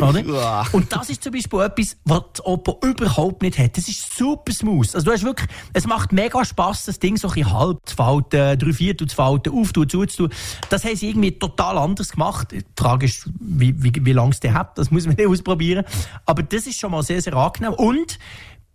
oder? 0.00 0.64
Und 0.72 0.92
das 0.92 1.10
ist 1.10 1.22
zum 1.22 1.32
Beispiel 1.32 1.60
etwas, 1.60 1.96
was 2.04 2.22
das 2.34 2.46
Oppo 2.46 2.78
überhaupt 2.82 3.42
nicht 3.42 3.58
hat. 3.58 3.76
Das 3.76 3.88
ist 3.88 4.16
super 4.16 4.52
smooth. 4.52 4.94
Also 4.94 5.04
du 5.04 5.12
hast 5.12 5.24
wirklich, 5.24 5.48
es 5.74 5.86
macht 5.86 6.12
mega 6.12 6.42
Spass, 6.44 6.84
das 6.86 6.98
Ding 6.98 7.16
so 7.16 7.28
ein 7.28 7.34
bisschen 7.34 7.52
halb 7.52 7.78
zu 7.84 7.96
falten, 7.96 8.58
drei 8.58 8.72
Viertel 8.72 9.08
zu 9.08 9.16
falten, 9.16 9.52
aufzutun, 9.52 9.88
zuzutun. 10.08 10.32
Das 10.70 10.84
haben 10.84 10.96
sie 10.96 11.08
irgendwie 11.10 11.32
total 11.38 11.76
anders 11.78 12.10
gemacht. 12.12 12.52
Die 12.52 12.64
Frage 12.78 13.06
ist, 13.06 13.28
wie, 13.40 13.74
wie, 13.82 13.92
wie 14.02 14.12
lange 14.12 14.30
es 14.30 14.40
der 14.40 14.54
hat. 14.54 14.78
Das 14.78 14.90
muss 14.90 15.06
man 15.06 15.16
nicht 15.16 15.26
ausprobieren. 15.28 15.84
Aber 16.24 16.42
das 16.42 16.66
ist 16.66 16.78
schon 16.80 16.92
mal 16.92 17.02
sehr, 17.02 17.20
sehr 17.20 17.34
angenehm. 17.34 17.74
Und, 17.74 18.18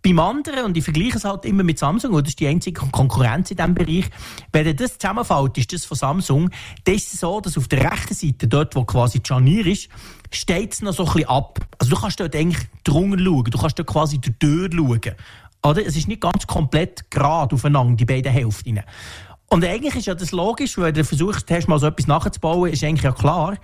beim 0.02 0.18
anderen, 0.20 0.66
und 0.66 0.76
ich 0.76 0.84
vergleiche 0.84 1.16
es 1.16 1.24
halt 1.24 1.44
immer 1.44 1.64
mit 1.64 1.78
Samsung, 1.78 2.12
das 2.12 2.28
ist 2.28 2.40
die 2.40 2.46
einzige 2.46 2.80
Konkurrenz 2.90 3.50
in 3.50 3.56
diesem 3.56 3.74
Bereich, 3.74 4.08
wenn 4.52 4.76
das 4.76 4.98
zusammenfällt, 4.98 5.58
ist 5.58 5.72
das 5.72 5.84
von 5.84 5.96
Samsung, 5.96 6.50
dann 6.84 6.94
ist 6.94 7.10
so, 7.18 7.40
dass 7.40 7.58
auf 7.58 7.66
der 7.66 7.90
rechten 7.90 8.14
Seite, 8.14 8.46
dort 8.46 8.76
wo 8.76 8.84
quasi 8.84 9.20
die 9.20 9.26
Scharnier 9.26 9.66
ist, 9.66 9.88
steht 10.30 10.74
es 10.74 10.82
noch 10.82 10.92
so 10.92 11.04
ein 11.06 11.12
bisschen 11.12 11.28
ab. 11.28 11.58
Also 11.78 11.94
du 11.94 12.00
kannst 12.00 12.20
dort 12.20 12.36
eigentlich 12.36 12.68
drunter 12.84 13.22
schauen, 13.22 13.44
du 13.44 13.58
kannst 13.58 13.78
dort 13.78 13.88
quasi 13.88 14.20
durch 14.20 14.72
schauen. 14.72 15.14
Oder? 15.64 15.84
Es 15.84 15.96
ist 15.96 16.06
nicht 16.06 16.20
ganz 16.20 16.46
komplett 16.46 17.10
gerade 17.10 17.54
aufeinander, 17.54 17.96
die 17.96 18.04
beiden 18.04 18.30
Hälften. 18.30 18.80
Und 19.48 19.64
eigentlich 19.64 19.94
ist 19.96 20.06
ja 20.06 20.14
das 20.14 20.32
logisch, 20.32 20.76
weil 20.78 20.92
du 20.92 21.04
versuchst, 21.04 21.50
hast 21.50 21.68
mal 21.68 21.78
so 21.78 21.86
etwas 21.86 22.06
nachzubauen, 22.06 22.72
ist 22.72 22.82
eigentlich 22.82 23.04
ja 23.04 23.12
klar, 23.12 23.56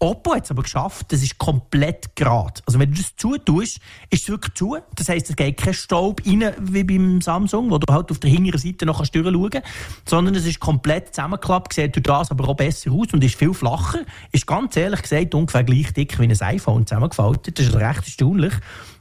Oppo 0.00 0.34
hat 0.34 0.44
es 0.44 0.50
aber 0.50 0.62
geschafft, 0.62 1.12
das 1.12 1.22
ist 1.22 1.38
komplett 1.38 2.14
gerade. 2.16 2.60
Also 2.66 2.78
wenn 2.78 2.90
du 2.90 2.96
das 2.96 3.14
zutust, 3.16 3.78
ist 4.10 4.22
es 4.22 4.28
wirklich 4.28 4.54
zu. 4.54 4.76
Das 4.96 5.08
heisst, 5.08 5.30
es 5.30 5.36
geht 5.36 5.56
kein 5.56 5.72
Staub 5.72 6.20
rein, 6.26 6.52
wie 6.60 6.84
beim 6.84 7.20
Samsung, 7.20 7.70
wo 7.70 7.78
du 7.78 7.92
halt 7.92 8.10
auf 8.10 8.18
der 8.18 8.30
hinteren 8.30 8.60
Seite 8.60 8.86
noch 8.86 9.06
durchschauen 9.06 9.50
kannst, 9.50 9.68
sondern 10.04 10.34
es 10.34 10.46
ist 10.46 10.60
komplett 10.60 11.14
zusammengeklappt, 11.14 11.72
sieht 11.72 11.94
durch 11.96 12.02
das 12.02 12.30
aber 12.30 12.48
auch 12.48 12.56
besser 12.56 12.92
aus 12.92 13.12
und 13.12 13.22
ist 13.24 13.36
viel 13.36 13.54
flacher. 13.54 14.00
Ist 14.32 14.46
ganz 14.46 14.76
ehrlich 14.76 15.02
gesagt 15.02 15.34
ungefähr 15.34 15.64
gleich 15.64 15.92
dick 15.92 16.18
wie 16.18 16.24
ein 16.24 16.40
iPhone 16.40 16.86
zusammengefaltet. 16.86 17.58
Das 17.58 17.66
ist 17.66 17.74
recht 17.74 18.04
erstaunlich. 18.04 18.54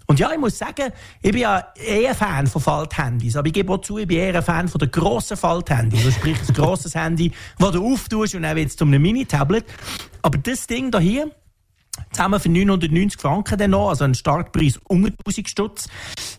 Und 0.05 0.19
ja, 0.19 0.31
ich 0.31 0.39
muss 0.39 0.57
sagen, 0.57 0.91
ich 1.21 1.31
bin 1.31 1.41
ja 1.41 1.67
eher 1.75 2.09
ein 2.09 2.15
Fan 2.15 2.47
von 2.47 2.61
Falthandys, 2.61 3.35
aber 3.35 3.47
ich 3.47 3.53
gebe 3.53 3.71
auch 3.73 3.81
zu, 3.81 3.97
ich 3.97 4.07
bin 4.07 4.17
eher 4.17 4.35
ein 4.35 4.43
Fan 4.43 4.67
von 4.67 4.79
den 4.79 4.91
grossen 4.91 5.37
Falthandys. 5.37 6.05
Also 6.05 6.11
sprich, 6.11 6.37
ein 6.47 6.53
grosses 6.53 6.95
Handy, 6.95 7.31
das 7.59 7.71
du 7.71 7.93
auftust 7.93 8.35
und 8.35 8.43
dann 8.43 8.55
wird 8.55 8.69
es 8.69 8.75
zu 8.75 8.85
einem 8.85 9.01
Mini-Tablet. 9.01 9.65
Aber 10.21 10.37
das 10.37 10.67
Ding 10.67 10.91
da 10.91 10.99
hier, 10.99 11.31
zusammen 12.11 12.39
für 12.39 12.49
990 12.49 13.19
Franken 13.19 13.57
dann 13.57 13.71
noch, 13.71 13.89
also 13.89 14.03
ein 14.03 14.15
Startpreis 14.15 14.79
unter 14.83 15.13
1000 15.25 15.49
Stutz, 15.49 15.87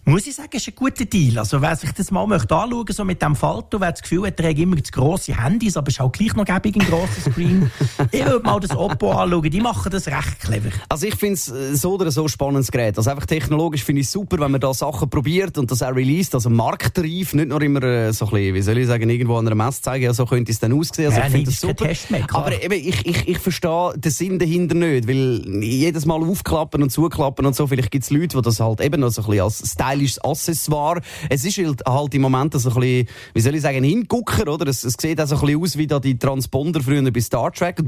muss 0.07 0.27
ich 0.27 0.35
sagen, 0.35 0.51
ist 0.53 0.69
ein 0.69 0.75
guter 0.75 1.05
Deal. 1.07 1.39
Also 1.39 1.63
wer 1.63 1.75
sich 1.77 1.91
das 1.93 2.11
mal 2.11 2.27
möchte 2.27 2.55
anschauen, 2.55 2.87
so 2.91 3.05
mit 3.05 3.23
dem 3.23 3.35
Falto, 3.35 3.81
wer 3.81 3.93
das 3.93 4.03
Gefühl 4.03 4.27
hat, 4.27 4.39
er 4.39 4.51
hat 4.51 4.59
immer 4.59 4.83
zu 4.83 4.93
grosse 4.93 5.43
Handys, 5.43 5.77
aber 5.77 5.89
es 5.89 5.95
ist 5.95 6.01
auch 6.01 6.13
gleich 6.13 6.35
noch 6.35 6.45
gäbig 6.45 6.77
ein 6.77 6.87
grosser 6.87 7.31
Screen. 7.31 7.71
ich 8.13 8.25
würde 8.25 8.45
mal 8.45 8.61
das 8.61 8.77
Oppo 8.77 9.13
anschauen, 9.13 9.51
die 9.51 9.61
machen 9.61 9.91
das 9.91 10.07
recht 10.07 10.41
clever. 10.41 10.71
Also 10.89 11.07
ich 11.07 11.15
finde 11.17 11.35
es 11.35 11.47
so 11.81 11.95
oder 11.95 12.11
so 12.11 12.29
spannendes 12.29 12.71
Gerät. 12.71 12.99
Also 12.99 13.11
einfach 13.11 13.27
technologisch 13.27 13.83
finde 13.83 14.01
ich 14.01 14.07
es 14.07 14.13
super, 14.13 14.39
wenn 14.41 14.51
man 14.51 14.61
da 14.61 14.75
Sachen 14.75 15.09
probiert 15.09 15.57
und 15.57 15.71
das 15.71 15.83
auch 15.83 15.95
released, 15.95 16.35
also 16.35 16.51
marktreif, 16.51 17.33
nicht 17.33 17.49
nur 17.49 17.63
immer 17.63 17.83
äh, 17.83 18.13
so 18.13 18.27
ein 18.27 18.31
bisschen, 18.33 18.55
wie 18.55 18.63
soll 18.63 18.79
ich 18.79 18.87
sagen, 18.87 19.09
irgendwo 19.09 19.37
an 19.37 19.47
einer 19.47 19.57
Messe 19.57 19.81
zeigen, 19.81 20.05
ja, 20.05 20.13
so 20.13 20.27
könnte 20.27 20.53
es 20.53 20.59
dann 20.59 20.73
aussehen. 20.73 21.07
Also 21.07 21.21
Ja, 21.21 21.27
ich 21.27 21.33
finde 21.33 21.47
das 21.47 21.55
ist 21.55 21.63
kein 21.63 21.77
Test 21.77 22.11
mehr, 22.11 22.23
klar. 22.27 22.47
Aber 22.47 22.63
eben, 22.63 22.75
ich, 22.75 23.07
ich, 23.07 23.29
ich 23.29 23.39
verstehe 23.39 23.93
den 23.97 24.13
Sinn 24.13 24.39
dahinter 24.39 24.75
nicht, 24.75 25.09
weil 25.09 25.63
jedes 25.63 26.05
Mal 26.05 26.23
aufklappen 26.23 26.83
und 26.83 26.91
zuklappen 26.91 27.47
und 27.47 27.57
so, 27.57 27.67
vielleicht 27.67 27.91
gibt 27.91 28.05
es 28.05 28.11
Leute, 28.11 28.37
die 28.37 28.43
das 28.43 28.61
halt 28.61 28.81
eben 28.83 29.01
noch 29.01 29.11
so 29.11 29.23
ein 29.23 29.27
bisschen 29.29 29.45
als 29.45 29.61
stylisches 29.95 30.19
Accessoire. 30.23 31.01
Es 31.29 31.45
ist 31.45 31.59
halt, 31.59 31.83
halt 31.87 32.15
im 32.15 32.23
Moment 32.23 32.55
so 32.55 32.69
ein 32.69 32.75
bisschen, 32.75 33.09
wie 33.35 33.41
soll 33.41 33.55
ich 33.55 33.63
sagen, 33.63 33.85
Hingucker, 33.85 34.49
oder? 34.53 34.67
Es, 34.69 34.85
es 34.85 34.95
sieht 34.99 35.21
auch 35.21 35.27
so 35.27 35.37
ein 35.37 35.41
bisschen 35.41 35.63
aus 35.63 35.79
wie 35.79 35.87
da 35.87 36.01
die 36.01 36.19
Transponder 36.19 36.81
früher 36.81 37.11
bei 37.11 37.21
Star 37.21 37.53
Trek, 37.53 37.81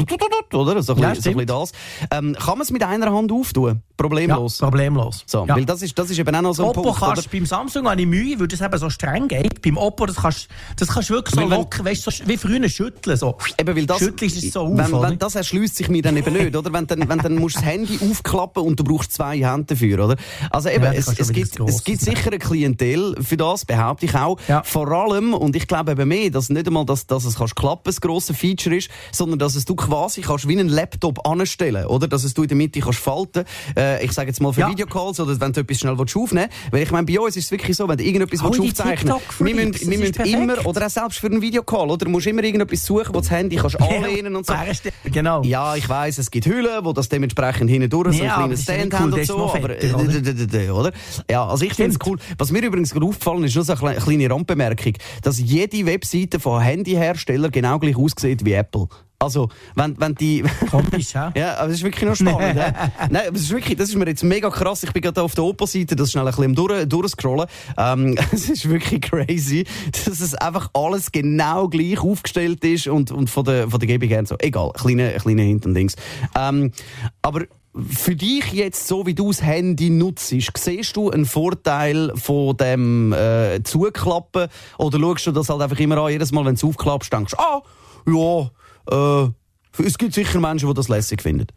oder? 0.52 0.82
So 0.82 0.94
ein, 0.94 1.00
Ja, 1.00 1.10
bisschen, 1.10 1.22
so 1.22 1.30
ein 1.30 1.46
bisschen 1.46 1.46
das. 1.46 1.72
Ähm, 2.10 2.36
kann 2.38 2.58
man 2.58 2.62
es 2.62 2.70
mit 2.70 2.82
einer 2.82 3.12
Hand 3.12 3.32
auftun? 3.32 3.82
Problemlos. 3.96 4.60
Ja, 4.60 4.66
problemlos. 4.66 5.24
So, 5.26 5.46
ja. 5.46 5.56
weil 5.56 5.64
das 5.64 5.82
ist, 5.82 5.98
das 5.98 6.10
ist 6.10 6.18
eben 6.18 6.34
auch 6.34 6.42
noch 6.42 6.54
so 6.54 6.64
ein 6.64 6.68
Oppo 6.70 6.82
Punkt, 6.82 7.02
oder? 7.02 7.14
kannst 7.14 7.30
beim 7.30 7.46
Samsung 7.46 7.88
habe 7.88 8.00
ich 8.00 8.06
Mühe, 8.06 8.38
weil 8.38 8.48
das 8.48 8.60
eben 8.60 8.78
so 8.78 8.90
streng 8.90 9.26
geht. 9.28 9.62
Beim 9.62 9.78
Oppo, 9.78 10.06
das 10.06 10.16
kannst, 10.16 10.48
das 10.76 10.88
kannst 10.88 11.10
du 11.10 11.14
wirklich 11.14 11.34
so 11.34 11.40
Weil 11.40 11.58
locker, 11.58 11.84
weißt 11.84 12.02
so, 12.02 12.10
wie 12.26 12.36
früher 12.36 12.68
schütteln, 12.68 13.16
so. 13.16 13.36
Eben, 13.58 13.74
weil 13.74 13.86
das, 13.86 13.98
Schüttelst 13.98 14.42
es 14.42 14.52
so 14.52 14.60
auf, 14.60 14.76
wenn, 14.76 14.92
oder? 14.92 15.10
wenn, 15.10 15.18
das 15.18 15.34
erschließt 15.34 15.76
sich 15.76 15.88
mir 15.88 16.02
dann 16.02 16.16
eben 16.16 16.32
nicht, 16.32 16.54
oder? 16.54 16.72
Wenn 16.72 16.86
dann, 16.86 17.08
wenn 17.08 17.18
dann 17.18 17.36
musst 17.36 17.56
du 17.56 17.60
das 17.60 17.70
Handy 17.70 17.98
aufklappen 18.10 18.62
und 18.62 18.78
du 18.78 18.84
brauchst 18.84 19.12
zwei 19.12 19.38
Hände 19.38 19.64
dafür, 19.64 20.04
oder? 20.04 20.16
Also 20.50 20.68
eben, 20.68 20.84
Ja, 20.84 20.92
es, 20.92 21.08
es, 21.18 21.32
gibt, 21.32 21.58
es 21.58 21.84
gibt 21.84 21.95
sein. 22.00 22.14
sicher 22.16 22.30
eine 22.30 22.38
Klientel 22.38 23.16
für 23.22 23.36
das, 23.36 23.64
behaupte 23.64 24.06
ich 24.06 24.14
auch. 24.14 24.38
Ja. 24.48 24.62
Vor 24.62 24.88
allem, 24.90 25.34
und 25.34 25.56
ich 25.56 25.66
glaube 25.66 25.92
eben 25.92 26.08
mehr, 26.08 26.30
dass 26.30 26.48
nicht 26.48 26.66
einmal, 26.66 26.84
dass, 26.84 27.06
dass 27.06 27.24
es 27.24 27.36
kannst 27.36 27.56
klappen, 27.56 27.82
das 27.84 28.00
grosse 28.00 28.34
Feature 28.34 28.76
ist, 28.76 28.88
sondern 29.12 29.38
dass 29.38 29.54
es 29.54 29.64
du 29.64 29.74
quasi 29.76 30.20
kannst 30.20 30.48
wie 30.48 30.58
einen 30.58 30.68
Laptop 30.68 31.26
anstellen, 31.26 31.86
oder? 31.86 32.08
Dass 32.08 32.24
es 32.24 32.34
du 32.34 32.42
in 32.42 32.48
der 32.48 32.56
Mitte 32.56 32.80
kannst 32.80 32.98
falten. 32.98 33.44
Äh, 33.76 34.04
ich 34.04 34.12
sage 34.12 34.28
jetzt 34.28 34.40
mal 34.40 34.52
für 34.52 34.60
Ja. 34.60 34.70
Videocalls 34.70 35.20
oder 35.20 35.38
wenn 35.40 35.52
du 35.52 35.60
etwas 35.60 35.78
schnell 35.78 35.98
willst 35.98 36.16
aufnehmen 36.16 36.48
willst. 36.50 36.72
Weil 36.72 36.82
ich 36.82 36.90
meine, 36.90 37.06
bei 37.06 37.18
uns 37.20 37.36
ist 37.36 37.46
es 37.46 37.50
wirklich 37.50 37.76
so, 37.76 37.88
wenn 37.88 37.96
du 37.96 38.04
irgendetwas 38.04 38.40
Alle 38.40 38.58
willst 38.58 38.80
aufzeichnen 38.80 39.14
wir 39.38 39.54
müssen, 39.54 39.90
wir 39.90 39.98
müssen 39.98 40.24
immer, 40.24 40.66
oder 40.66 40.86
auch 40.86 40.90
selbst 40.90 41.18
für 41.18 41.26
einen 41.26 41.40
Videocall, 41.42 41.90
oder? 41.90 42.04
Du 42.04 42.10
musst 42.10 42.26
immer 42.26 42.42
irgendetwas 42.42 42.84
suchen, 42.84 43.14
wo 43.14 43.20
das 43.20 43.30
Handy 43.30 43.56
kannst 43.56 43.80
anlehnen 43.80 44.36
und 44.36 44.46
so. 44.46 44.54
Genau. 45.04 45.42
Ja, 45.42 45.76
ich 45.76 45.88
weiss, 45.88 46.18
es 46.18 46.30
gibt 46.30 46.46
Hüllen, 46.46 46.84
wo 46.84 46.92
das 46.92 47.08
dementsprechend 47.08 47.70
hinten 47.70 47.88
durch 47.90 48.16
so 48.16 48.24
Ja, 48.24 48.46
ist 48.46 48.68
ja 48.68 48.74
Stand 48.74 48.94
cool, 49.00 49.12
und 49.14 49.24
so. 49.26 49.38
noch 49.38 49.54
Aber, 49.54 49.68
fetter, 49.68 50.74
oder? 50.74 50.92
Ja, 51.30 51.46
also 51.46 51.64
ich 51.64 51.74
finde 51.74 51.85
es 51.90 51.96
Stimmt. 51.96 52.06
cool. 52.06 52.18
Was 52.38 52.52
mir 52.52 52.62
übrigens 52.62 52.92
gerade 52.92 53.06
aufgefallen 53.06 53.44
ist, 53.44 53.54
nur 53.54 53.64
so 53.64 53.72
eine 53.74 53.96
kleine- 53.96 54.30
Randbemerkung, 54.30 54.94
dass 55.22 55.38
jede 55.38 55.86
Webseite 55.86 56.40
von 56.40 56.60
Handyhersteller 56.60 57.50
genau 57.50 57.78
gleich 57.78 57.96
aussieht 57.96 58.44
wie 58.44 58.52
Apple. 58.52 58.88
Also, 59.18 59.48
wenn, 59.74 59.98
wenn 59.98 60.14
die... 60.14 60.44
Komisch, 60.70 61.14
hä? 61.14 61.30
Ja, 61.34 61.56
aber 61.56 61.68
das 61.68 61.78
ist 61.78 61.84
wirklich 61.84 62.04
noch 62.04 62.16
spannend. 62.16 62.56
ja. 62.56 62.72
Nein, 63.10 63.22
aber 63.22 63.32
das 63.32 63.42
ist 63.42 63.50
wirklich, 63.50 63.78
das 63.78 63.88
ist 63.88 63.94
mir 63.96 64.06
jetzt 64.06 64.22
mega 64.22 64.50
krass. 64.50 64.82
Ich 64.82 64.92
bin 64.92 65.00
gerade 65.00 65.22
auf 65.22 65.34
der 65.34 65.44
Oppo-Seite, 65.44 65.96
das 65.96 66.12
schnell 66.12 66.26
ein 66.26 66.34
bisschen 66.34 66.54
durch, 66.54 66.86
durchscrollen. 66.86 67.46
Ähm, 67.78 68.14
es 68.32 68.50
ist 68.50 68.68
wirklich 68.68 69.00
crazy, 69.00 69.64
dass 70.04 70.20
es 70.20 70.34
einfach 70.34 70.68
alles 70.74 71.10
genau 71.12 71.68
gleich 71.68 71.98
aufgestellt 71.98 72.62
ist 72.64 72.88
und, 72.88 73.10
und 73.10 73.30
von 73.30 73.44
der, 73.44 73.70
von 73.70 73.80
der 73.80 73.86
Gebung 73.86 74.08
her 74.08 74.26
so. 74.26 74.36
Egal, 74.38 74.72
kleine, 74.74 75.14
kleine 75.14 75.42
Hint 75.42 75.64
und 75.64 75.72
Dings. 75.72 75.96
Ähm, 76.38 76.72
aber 77.22 77.44
für 77.88 78.16
dich 78.16 78.52
jetzt, 78.52 78.86
so 78.86 79.06
wie 79.06 79.14
du 79.14 79.28
das 79.28 79.42
Handy 79.42 79.90
nutzt, 79.90 80.28
siehst 80.28 80.96
du 80.96 81.10
einen 81.10 81.26
Vorteil 81.26 82.12
von 82.16 82.56
dem 82.56 83.12
äh, 83.12 83.62
Zuklappen 83.62 84.48
oder 84.78 84.98
schaust 84.98 85.26
du 85.26 85.32
das 85.32 85.48
halt 85.48 85.60
einfach 85.60 85.78
immer 85.78 85.98
an, 85.98 86.10
jedes 86.10 86.32
Mal, 86.32 86.44
wenn 86.44 86.54
du 86.54 86.58
es 86.58 86.64
aufklappst, 86.64 87.12
denkst 87.12 87.32
du, 87.32 87.38
ah, 87.38 87.62
ja, 88.06 89.24
äh, 89.24 89.82
es 89.84 89.98
gibt 89.98 90.14
sicher 90.14 90.40
Menschen, 90.40 90.68
die 90.68 90.74
das 90.74 90.88
lässig 90.88 91.22
finden. 91.22 91.48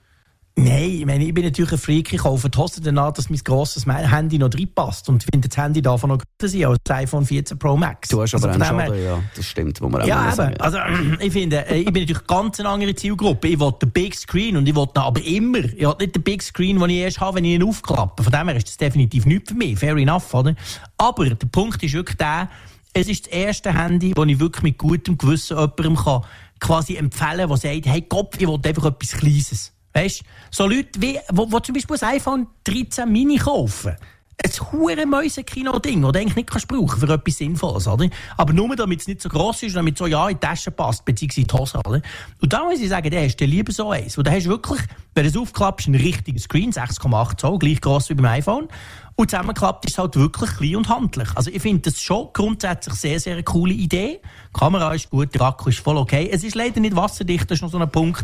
Nein, 0.56 0.90
ich 0.90 1.06
meine, 1.06 1.24
ich 1.24 1.34
bin 1.34 1.46
natürlich 1.46 1.72
ein 1.72 1.78
Freak. 1.78 2.12
Ich 2.12 2.20
kaufe 2.22 2.50
die 2.50 2.58
Hose 2.58 2.82
danach, 2.82 3.14
dass 3.14 3.30
mein 3.30 3.40
grosses 3.40 3.86
Handy 3.86 4.38
noch 4.38 4.50
reinpasst. 4.54 5.08
Und 5.08 5.24
ich 5.24 5.30
finde, 5.32 5.48
das 5.48 5.58
Handy 5.58 5.82
darf 5.82 6.04
noch 6.06 6.18
größer 6.18 6.52
sein 6.52 6.66
als 6.66 6.78
das 6.84 6.98
iPhone 6.98 7.26
14 7.26 7.58
Pro 7.58 7.78
Max. 7.78 8.10
Du 8.10 8.22
hast 8.22 8.36
aber 8.36 8.50
Also 8.50 8.60
einen 8.60 8.80
Schaden, 8.82 9.04
ja. 9.04 9.24
Das 9.36 9.46
stimmt, 9.46 9.80
wo 9.80 9.88
man 9.88 10.06
Ja, 10.06 10.34
eben. 10.34 10.58
Also, 10.58 10.78
ich 11.20 11.32
finde, 11.32 11.66
äh, 11.70 11.80
ich 11.80 11.94
bin 11.94 12.04
natürlich 12.04 12.28
ganz 12.28 12.60
eine 12.60 12.70
andere 12.70 12.94
Zielgruppe. 12.94 13.48
Ich 13.48 13.60
will 13.60 13.72
den 13.82 13.92
Big 13.92 14.16
Screen 14.16 14.58
und 14.58 14.68
ich 14.68 14.76
will 14.76 14.88
aber 14.96 15.24
immer. 15.24 15.60
Ich 15.60 15.80
will 15.80 15.96
nicht 16.00 16.16
den 16.16 16.24
Big 16.24 16.44
Screen, 16.44 16.78
den 16.78 16.90
ich 16.90 16.98
erst 16.98 17.22
habe, 17.22 17.38
wenn 17.38 17.46
ich 17.46 17.56
ihn 17.56 17.64
aufklappe. 17.64 18.24
Von 18.24 18.32
dem 18.34 18.48
her 18.48 18.58
ist 18.58 18.68
das 18.68 18.78
definitiv 18.78 19.26
nichts 19.26 19.52
für 19.52 19.58
mich. 19.58 19.80
Fair 19.80 19.96
enough, 19.96 20.34
oder? 20.34 20.56
Aber 20.98 21.26
der 21.26 21.48
Punkt 21.48 21.82
ist 21.84 21.94
wirklich 21.94 22.18
der, 22.18 22.50
es 22.94 23.08
ist 23.08 23.28
das 23.28 23.34
erste 23.34 23.74
Handy, 23.74 24.14
das 24.14 24.26
ich 24.26 24.40
wirklich 24.40 24.64
mit 24.64 24.78
gutem 24.78 25.18
Gewissen 25.18 25.58
jemandem 25.58 25.96
kann 25.96 26.24
quasi 26.60 26.96
empfehlen 26.98 27.48
kann, 27.48 27.50
der 27.50 27.58
sagt, 27.58 27.86
hey 27.86 28.02
Kopf, 28.02 28.36
ich 28.40 28.48
will 28.48 28.60
einfach 28.62 28.86
etwas 28.86 29.12
Kleines. 29.12 29.72
Weißt 30.00 30.24
so 30.50 30.66
Leute, 30.66 31.02
wie, 31.02 31.20
wo, 31.30 31.52
wo 31.52 31.60
zum 31.60 31.76
Beispiel 31.76 31.98
ein 32.00 32.16
iPhone 32.16 32.48
13 32.64 33.12
Mini 33.12 33.38
kaufen. 33.38 33.96
Ein 34.42 34.72
hure 34.72 35.06
Mäusekino-Ding, 35.06 36.02
das 36.02 36.12
du 36.14 36.20
eigentlich 36.20 36.36
nicht 36.38 36.50
kannst 36.50 36.70
brauchen 36.70 36.98
für 36.98 37.14
etwas 37.14 37.36
Sinnvolles, 37.36 37.86
oder? 37.86 38.08
Aber 38.38 38.54
nur 38.54 38.74
damit 38.78 39.02
es 39.02 39.08
nicht 39.08 39.22
so 39.22 39.28
gross 39.28 39.62
ist, 39.64 39.76
damit 39.76 39.96
es 39.96 40.00
so 40.00 40.08
ja 40.08 40.30
in 40.30 40.36
die 40.36 40.40
Tasche 40.40 40.72
passt, 40.72 41.04
beziehungsweise 41.04 41.42
in 41.42 41.48
die 41.48 41.58
Hose, 41.58 41.78
oder? 41.80 42.02
Und 42.42 42.54
da 42.54 42.64
muss 42.64 42.80
ich 42.80 42.88
sagen, 42.88 43.10
der 43.10 43.26
hast 43.26 43.36
du 43.36 43.44
lieber 43.44 43.74
so 43.74 43.92
eins. 43.92 44.18
Und 44.18 44.26
da 44.26 44.32
hast 44.32 44.46
du 44.46 44.52
wirklich, 44.52 44.80
wenn 45.14 45.24
du 45.24 45.30
es 45.30 45.36
aufklappst, 45.36 45.88
einen 45.88 46.00
richtigen 46.00 46.40
Screen, 46.40 46.72
6,8 46.72 47.38
Zoll, 47.38 47.60
gleich 47.60 47.82
gross 47.82 48.10
wie 48.10 48.14
beim 48.14 48.28
iPhone. 48.28 48.70
Und 49.20 49.30
zusammengeklappt 49.32 49.84
ist 49.86 49.92
es 49.92 49.98
halt 49.98 50.16
wirklich 50.16 50.50
klein 50.52 50.78
und 50.78 50.88
handlich. 50.88 51.28
Also 51.36 51.52
ich 51.52 51.62
finde 51.62 51.92
das 51.92 52.02
schon 52.02 52.30
grundsätzlich 52.32 52.94
sehr, 52.96 53.20
sehr 53.20 53.34
eine 53.34 53.44
coole 53.44 53.74
Idee. 53.74 54.22
Die 54.24 54.58
Kamera 54.58 54.94
ist 54.94 55.10
gut, 55.10 55.36
der 55.36 55.42
Akku 55.42 55.68
ist 55.68 55.80
voll 55.80 55.98
okay. 55.98 56.30
Es 56.32 56.46
ist 56.46 56.56
leider 56.56 56.80
nicht 56.80 56.96
wasserdicht, 56.96 57.44
das 57.52 57.58
ist 57.58 57.62
noch 57.62 57.70
so 57.70 57.80
ein 57.80 57.92
Punkt. 57.92 58.24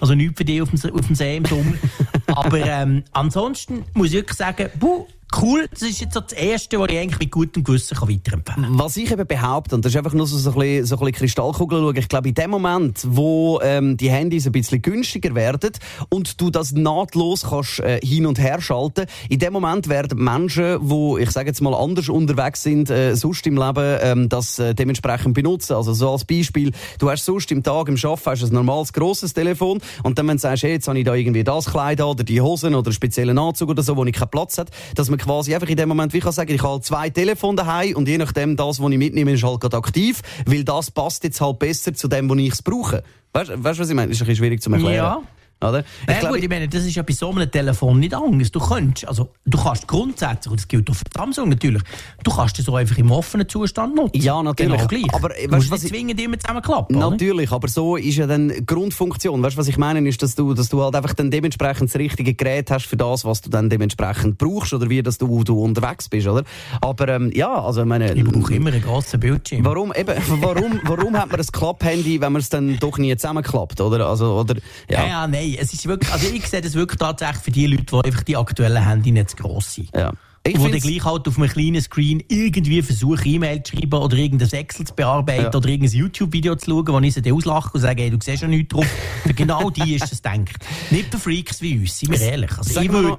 Also 0.00 0.14
nichts 0.14 0.38
für 0.38 0.44
dich 0.44 0.62
auf 0.62 0.68
dem, 0.68 0.78
See- 0.78 0.92
auf 0.92 1.04
dem 1.04 1.16
See 1.16 1.38
im 1.38 1.46
Sommer. 1.46 1.72
Aber 2.28 2.58
ähm, 2.64 3.02
ansonsten 3.10 3.86
muss 3.94 4.06
ich 4.06 4.12
wirklich 4.12 4.38
sagen, 4.38 4.70
buh, 4.78 5.08
cool, 5.40 5.66
das 5.70 5.82
ist 5.82 6.00
jetzt 6.00 6.14
so 6.14 6.20
das 6.20 6.32
Erste, 6.32 6.78
was 6.78 6.88
ich 6.90 6.98
eigentlich 6.98 7.18
mit 7.18 7.30
gutem 7.30 7.64
Gewissen 7.64 7.96
weiterempfehlen 7.96 8.44
kann. 8.44 8.78
Was 8.78 8.96
ich 8.96 9.10
eben 9.10 9.26
behaupte, 9.26 9.74
und 9.74 9.84
das 9.84 9.92
ist 9.92 9.96
einfach 9.96 10.12
nur 10.12 10.26
so, 10.26 10.36
ein, 10.36 10.54
bisschen, 10.54 10.86
so 10.86 10.96
ein 10.96 11.00
bisschen 11.00 11.12
Kristallkugel 11.12 11.80
schauen, 11.80 11.96
ich 11.96 12.08
glaube, 12.08 12.28
in 12.28 12.34
dem 12.34 12.50
Moment, 12.50 13.02
wo 13.06 13.60
ähm, 13.62 13.96
die 13.96 14.10
Handys 14.10 14.46
ein 14.46 14.52
bisschen 14.52 14.82
günstiger 14.82 15.34
werden 15.34 15.72
und 16.08 16.40
du 16.40 16.50
das 16.50 16.72
nahtlos 16.72 17.46
kannst 17.48 17.80
äh, 17.80 18.00
hin 18.02 18.26
und 18.26 18.38
her 18.38 18.60
schalten, 18.60 19.06
in 19.28 19.38
dem 19.38 19.52
Moment 19.52 19.88
werden 19.88 20.22
Menschen, 20.22 20.78
wo 20.80 21.18
ich 21.18 21.30
sage 21.30 21.48
jetzt 21.48 21.60
mal 21.60 21.74
anders 21.74 22.08
unterwegs 22.08 22.62
sind, 22.62 22.90
äh, 22.90 23.14
sonst 23.14 23.46
im 23.46 23.56
Leben, 23.56 23.98
ähm, 24.00 24.28
das 24.28 24.58
äh, 24.58 24.74
dementsprechend 24.74 25.34
benutzen. 25.34 25.74
Also 25.74 25.92
so 25.92 26.10
als 26.12 26.24
Beispiel, 26.24 26.72
du 26.98 27.10
hast 27.10 27.24
sonst 27.24 27.50
im 27.52 27.62
Tag 27.62 27.88
im 27.88 27.96
Arbeiten 27.96 28.26
hast 28.26 28.42
ein 28.42 28.54
normales 28.54 28.92
grosses 28.92 29.32
Telefon 29.32 29.80
und 30.02 30.18
dann, 30.18 30.28
wenn 30.28 30.36
du 30.36 30.40
sagst, 30.40 30.62
hey, 30.62 30.72
jetzt 30.72 30.88
habe 30.88 30.98
ich 30.98 31.04
da 31.04 31.14
irgendwie 31.14 31.44
das 31.44 31.66
Kleid 31.66 32.00
an 32.00 32.08
oder 32.08 32.24
die 32.24 32.40
Hosen 32.40 32.74
oder 32.74 32.88
einen 32.88 32.94
speziellen 32.94 33.38
Anzug 33.38 33.70
oder 33.70 33.82
so, 33.82 33.96
wo 33.96 34.04
ich 34.04 34.12
keinen 34.12 34.30
Platz 34.30 34.58
habe, 34.58 34.70
dass 34.94 35.10
man 35.10 35.15
quasi 35.18 35.54
einfach 35.54 35.68
in 35.68 35.76
dem 35.76 35.88
Moment 35.88 36.12
wie 36.12 36.20
kann 36.20 36.32
sagen, 36.32 36.52
ich 36.52 36.62
habe 36.62 36.80
zwei 36.80 37.10
Telefone 37.10 37.56
daheim 37.56 37.96
und 37.96 38.08
je 38.08 38.18
nachdem 38.18 38.56
das, 38.56 38.80
was 38.80 38.90
ich 38.90 38.98
mitnehme, 38.98 39.32
ist 39.32 39.44
halt 39.44 39.60
gerade 39.60 39.76
aktiv, 39.76 40.20
weil 40.46 40.64
das 40.64 40.90
passt 40.90 41.24
jetzt 41.24 41.40
halt 41.40 41.58
besser 41.58 41.94
zu 41.94 42.08
dem, 42.08 42.28
wo 42.28 42.34
ich 42.34 42.52
es 42.52 42.62
brauche. 42.62 43.02
Weißt 43.32 43.50
du, 43.50 43.62
was 43.62 43.88
ich 43.88 43.94
meine? 43.94 44.08
Das 44.08 44.16
ist 44.16 44.22
ein 44.22 44.26
bisschen 44.26 44.36
schwierig 44.36 44.62
zu 44.62 44.70
erklären. 44.70 44.94
Ja. 44.94 45.22
Oder? 45.58 45.80
Ich 45.80 46.12
Ja, 46.12 46.20
glaube, 46.20 46.34
gut, 46.34 46.44
ich 46.44 46.50
meine, 46.50 46.68
das 46.68 46.84
ist 46.84 46.94
ja 46.96 47.02
bei 47.02 47.14
so 47.14 47.30
einem 47.30 47.50
Telefon 47.50 47.98
nicht 47.98 48.12
anders. 48.12 48.50
Du 48.52 48.60
kannst, 48.60 49.08
also, 49.08 49.30
du 49.46 49.56
kannst 49.56 49.88
grundsätzlich, 49.88 50.50
und 50.50 50.60
das 50.60 50.68
gilt 50.68 50.90
auch 50.90 50.94
für 50.94 51.04
Samsung 51.14 51.48
natürlich, 51.48 51.82
du 52.22 52.30
kannst 52.30 52.58
das 52.58 52.66
so 52.66 52.76
einfach 52.76 52.98
im 52.98 53.10
offenen 53.10 53.48
Zustand 53.48 53.94
nutzen. 53.94 54.20
Ja, 54.20 54.42
natürlich. 54.42 54.74
Genau 54.76 54.86
gleich. 54.86 55.14
Aber, 55.14 55.30
du 55.30 55.56
musst 55.56 55.70
was 55.70 55.82
nicht 55.82 55.92
ich- 55.92 55.98
zwingend 55.98 56.20
immer 56.20 56.38
zusammenklappen, 56.38 56.96
oder? 56.96 57.10
Natürlich, 57.10 57.50
aber 57.52 57.68
so 57.68 57.96
ist 57.96 58.16
ja 58.16 58.26
dann 58.26 58.50
die 58.50 58.66
Grundfunktion. 58.66 59.42
Weißt 59.42 59.56
du, 59.56 59.60
was 59.60 59.68
ich 59.68 59.78
meine, 59.78 60.06
ist, 60.06 60.22
dass 60.22 60.34
du, 60.34 60.52
dass 60.52 60.68
du 60.68 60.82
halt 60.82 60.94
einfach 60.94 61.14
dann 61.14 61.30
dementsprechend 61.30 61.88
das 61.88 61.98
richtige 61.98 62.34
Gerät 62.34 62.70
hast 62.70 62.84
für 62.84 62.98
das, 62.98 63.24
was 63.24 63.40
du 63.40 63.48
dann 63.48 63.70
dementsprechend 63.70 64.36
brauchst 64.36 64.74
oder 64.74 64.90
wie 64.90 65.02
dass 65.02 65.16
du, 65.16 65.42
du 65.42 65.58
unterwegs 65.62 66.10
bist, 66.10 66.26
oder? 66.26 66.44
Aber 66.82 67.08
ähm, 67.08 67.30
ja, 67.34 67.64
also 67.64 67.80
ich 67.80 67.86
meine, 67.86 68.12
Ich 68.12 68.24
brauche 68.24 68.54
immer 68.54 68.70
einen 68.72 68.82
grossen 68.82 69.20
Bildschirm. 69.20 69.64
warum 69.64 69.92
eben, 69.94 70.14
warum, 70.40 70.80
warum 70.84 71.16
hat 71.18 71.30
man 71.30 71.40
ein 71.40 71.46
Klapp-Handy, 71.46 72.20
wenn 72.20 72.32
man 72.32 72.40
es 72.42 72.50
dann 72.50 72.78
doch 72.78 72.98
nie 72.98 73.16
zusammenklappt, 73.16 73.80
oder? 73.80 74.06
Also 74.06 74.34
oder 74.38 74.56
Ja. 74.90 75.00
ja, 75.02 75.06
ja, 75.06 75.26
nein, 75.26 75.45
es 75.54 75.72
ist 75.72 75.86
wirklich, 75.86 76.12
also 76.12 76.26
ich 76.32 76.46
sehe 76.46 76.60
das 76.60 76.74
wirklich 76.74 76.98
tatsächlich 76.98 77.42
für 77.42 77.50
die 77.50 77.66
Leute, 77.66 77.84
die 77.84 78.04
einfach 78.04 78.22
die 78.22 78.36
aktuellen 78.36 78.84
Handy 78.84 79.12
nicht 79.12 79.30
zu 79.30 79.36
gross 79.36 79.74
sind. 79.74 79.90
ja. 79.94 80.12
Ich 80.48 80.60
wo 80.60 80.68
dann 80.68 80.78
gleich 80.78 81.04
halt 81.04 81.26
auf 81.26 81.38
einem 81.38 81.48
kleinen 81.48 81.80
Screen 81.82 82.22
irgendwie 82.28 82.80
versuche, 82.80 83.26
E-Mail 83.26 83.64
zu 83.64 83.76
schreiben 83.76 83.94
oder 83.94 84.16
irgendein 84.16 84.48
Excel 84.52 84.86
zu 84.86 84.94
bearbeiten 84.94 85.42
Ja. 85.42 85.52
oder 85.52 85.68
irgendein 85.68 85.98
YouTube-Video 85.98 86.54
zu 86.54 86.70
schauen, 86.70 86.86
wo 86.86 87.00
ich 87.00 87.14
sie 87.14 87.22
dann 87.22 87.32
auslache 87.32 87.70
und 87.74 87.80
sage, 87.80 88.02
hey, 88.02 88.10
du 88.10 88.18
siehst 88.22 88.42
ja 88.42 88.46
nichts 88.48 88.72
drauf. 88.72 88.86
Für 89.24 89.34
genau 89.34 89.70
die 89.70 89.94
ist 89.96 90.12
es 90.12 90.22
denkt. 90.22 90.64
Nicht 90.90 91.10
für 91.10 91.18
Freaks 91.18 91.60
wie 91.62 91.78
uns, 91.78 91.98
sind 91.98 92.12
wir 92.12 92.20
ehrlich. 92.20 92.56
Also 92.56 92.74
Sag 92.74 92.84
ich 92.84 92.92
würde, 92.92 93.18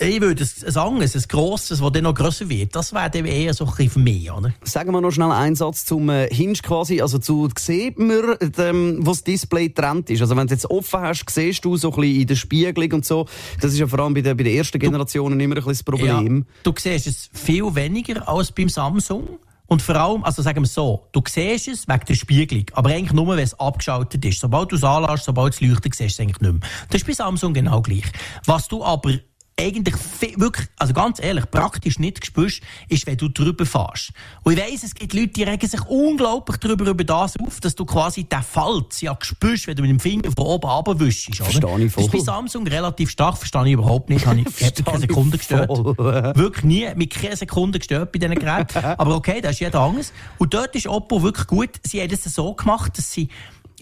ich 0.00 0.20
würde 0.20 0.44
ein, 0.44 0.76
anderes, 0.76 1.14
ein 1.14 1.24
grosses, 1.28 1.80
das 1.80 1.92
dann 1.92 2.04
noch 2.04 2.14
grösser 2.14 2.48
wird, 2.48 2.74
das 2.74 2.92
wäre 2.92 3.10
dann 3.10 3.26
eher 3.26 3.52
so 3.52 3.64
ein 3.64 3.70
bisschen 3.70 3.90
für 3.90 3.98
mich, 3.98 4.30
oder? 4.30 4.52
Sagen 4.62 4.92
wir 4.92 5.00
noch 5.00 5.10
schnell 5.10 5.30
einen 5.30 5.56
Satz 5.56 5.84
zum 5.84 6.08
äh, 6.08 6.32
Hinge 6.32 6.54
quasi. 6.54 7.00
Also 7.00 7.18
zu, 7.18 7.48
sieht 7.58 7.98
man, 7.98 8.36
ähm, 8.58 8.98
wo 9.00 9.10
das 9.10 9.24
Display 9.24 9.68
trennt 9.68 10.08
ist. 10.10 10.22
Also 10.22 10.36
wenn 10.36 10.46
du 10.46 10.54
es 10.54 10.62
jetzt 10.62 10.70
offen 10.70 11.00
hast, 11.00 11.24
siehst 11.28 11.64
du 11.64 11.76
so 11.76 11.90
ein 11.92 12.00
bisschen 12.00 12.20
in 12.20 12.26
der 12.26 12.34
Spiegelung 12.36 12.92
und 12.92 13.04
so. 13.04 13.26
Das 13.60 13.72
ist 13.72 13.78
ja 13.78 13.86
vor 13.86 14.00
allem 14.00 14.14
bei 14.14 14.22
den, 14.22 14.36
bei 14.36 14.44
den 14.44 14.56
ersten 14.56 14.78
Generationen 14.78 15.38
immer 15.38 15.56
ein 15.56 15.56
bisschen 15.56 15.72
das 15.72 15.82
Problem. 15.82 16.38
Ja, 16.38 16.54
du 16.62 16.74
siehst 16.78 17.06
es 17.06 17.30
viel 17.32 17.74
weniger 17.74 18.26
als 18.26 18.52
beim 18.52 18.68
Samsung. 18.68 19.38
Und 19.66 19.82
vor 19.82 19.94
allem, 19.94 20.24
also 20.24 20.42
sagen 20.42 20.62
wir 20.62 20.66
so, 20.66 21.06
du 21.12 21.22
siehst 21.28 21.68
es 21.68 21.86
wegen 21.86 22.04
der 22.08 22.14
Spiegelung, 22.14 22.64
aber 22.72 22.90
eigentlich 22.90 23.12
nur, 23.12 23.28
wenn 23.28 23.38
es 23.38 23.54
abgeschaltet 23.54 24.24
ist. 24.24 24.40
Sobald 24.40 24.72
du 24.72 24.76
es 24.76 24.82
anlässt, 24.82 25.24
sobald 25.24 25.54
es 25.54 25.60
leuchtet, 25.60 25.94
siehst 25.94 26.18
du 26.18 26.22
es 26.22 26.26
eigentlich 26.26 26.40
nicht 26.40 26.52
mehr. 26.60 26.70
Das 26.88 27.02
ist 27.02 27.06
bei 27.06 27.12
Samsung 27.12 27.54
genau 27.54 27.80
gleich. 27.80 28.02
Was 28.46 28.66
du 28.66 28.82
aber 28.82 29.12
eigentlich 29.60 29.94
wirklich, 30.36 30.68
also 30.76 30.92
ganz 30.92 31.22
ehrlich, 31.22 31.50
praktisch 31.50 31.98
nicht 31.98 32.24
spürst, 32.24 32.62
ist, 32.88 33.06
wenn 33.06 33.16
du 33.16 33.28
drüber 33.28 33.66
fährst. 33.66 34.12
Und 34.42 34.54
ich 34.54 34.58
weiss, 34.58 34.82
es 34.82 34.94
gibt 34.94 35.12
Leute, 35.12 35.28
die 35.28 35.42
regen 35.42 35.68
sich 35.68 35.80
unglaublich 35.86 36.56
drüber 36.58 36.86
über 36.86 37.04
das 37.04 37.38
auf, 37.38 37.60
dass 37.60 37.74
du 37.74 37.84
quasi 37.84 38.24
den 38.24 38.42
Falz 38.42 39.00
ja 39.00 39.16
spürst, 39.20 39.66
wenn 39.66 39.76
du 39.76 39.82
mit 39.82 39.90
dem 39.90 40.00
Finger 40.00 40.30
von 40.32 40.46
oben 40.46 40.68
runterwischst. 40.68 41.36
Verstehe 41.36 41.84
ich 41.84 41.92
voll. 41.92 42.04
Das 42.04 42.04
ist 42.04 42.12
bei 42.12 42.18
Samsung 42.18 42.66
relativ 42.66 43.10
stark, 43.10 43.36
verstehe 43.36 43.66
ich 43.66 43.72
überhaupt 43.72 44.08
nicht. 44.08 44.26
Habe 44.26 44.40
ich, 44.40 44.46
hat 44.64 44.84
keine 44.84 45.00
Sekunde 45.00 45.38
gestört. 45.38 45.68
wirklich 45.68 46.64
nie, 46.64 46.88
mit 46.94 47.10
keiner 47.10 47.36
Sekunde 47.36 47.78
gestört 47.78 48.12
bei 48.12 48.18
diesen 48.18 48.34
Geräten. 48.34 48.78
Aber 48.98 49.14
okay, 49.16 49.40
das 49.40 49.52
ist 49.52 49.60
jeder 49.60 49.80
anders. 49.80 50.12
Und 50.38 50.54
dort 50.54 50.74
ist 50.74 50.86
Oppo 50.86 51.22
wirklich 51.22 51.46
gut. 51.46 51.70
Sie 51.84 52.00
haben 52.00 52.08
das 52.08 52.24
so 52.24 52.54
gemacht, 52.54 52.96
dass 52.96 53.10
sie, 53.10 53.28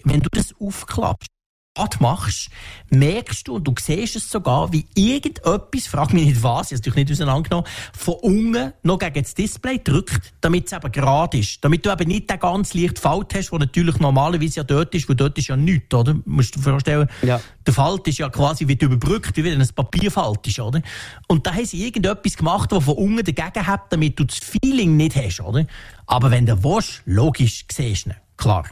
wenn 0.03 0.21
du 0.21 0.29
das 0.31 0.53
aufklappst, 0.59 1.29
machst, 1.99 2.49
merkst 2.89 3.47
du, 3.47 3.55
und 3.55 3.67
du 3.67 3.73
siehst 3.79 4.15
es 4.15 4.29
sogar, 4.29 4.71
wie 4.73 4.85
irgendetwas, 4.95 5.87
frag 5.87 6.13
mich 6.13 6.25
nicht 6.25 6.43
was, 6.43 6.71
ich 6.71 6.71
habe 6.71 6.75
es 6.75 6.85
natürlich 6.85 6.95
nicht 6.95 7.11
auseinandergenommen, 7.11 7.69
von 7.93 8.15
unten 8.15 8.73
noch 8.83 8.99
gegen 8.99 9.21
das 9.21 9.33
Display 9.33 9.79
drückt, 9.83 10.33
damit 10.41 10.67
es 10.67 10.73
eben 10.73 10.91
gerade 10.91 11.37
ist. 11.37 11.63
Damit 11.63 11.85
du 11.85 11.91
eben 11.91 12.07
nicht 12.07 12.29
den 12.29 12.39
ganz 12.39 12.73
leichten 12.73 12.97
Falt 12.97 13.33
hast, 13.33 13.51
der 13.51 13.59
natürlich 13.59 13.99
normalerweise 13.99 14.57
ja 14.57 14.63
dort 14.63 14.93
ist, 14.95 15.07
weil 15.07 15.15
dort 15.15 15.37
ist 15.37 15.47
ja 15.47 15.55
nichts, 15.55 15.93
oder? 15.93 16.15
Musst 16.25 16.55
du 16.55 16.59
dir 16.59 16.71
vorstellen, 16.71 17.09
ja. 17.21 17.39
der 17.65 17.73
Falt 17.73 18.07
ist 18.07 18.17
ja 18.17 18.29
quasi 18.29 18.67
wie 18.67 18.73
überbrückt, 18.73 19.35
wie 19.37 19.43
wenn 19.43 19.61
ein 19.61 19.67
Papierfalt 19.75 20.45
ist, 20.47 20.59
oder? 20.59 20.81
Und 21.27 21.45
da 21.45 21.53
haben 21.53 21.65
sie 21.65 21.85
irgendetwas 21.85 22.35
gemacht, 22.35 22.71
das 22.71 22.83
von 22.83 22.95
unten 22.95 23.23
dagegen 23.23 23.67
hat, 23.67 23.91
damit 23.91 24.19
du 24.19 24.23
das 24.23 24.39
Feeling 24.39 24.97
nicht 24.97 25.15
hast, 25.15 25.41
oder? 25.41 25.65
Aber 26.05 26.31
wenn 26.31 26.45
du 26.45 26.63
willst, 26.63 27.01
logisch 27.05 27.65
siehst 27.71 28.05
du 28.05 28.09
ihn. 28.09 28.15
Klar. 28.37 28.65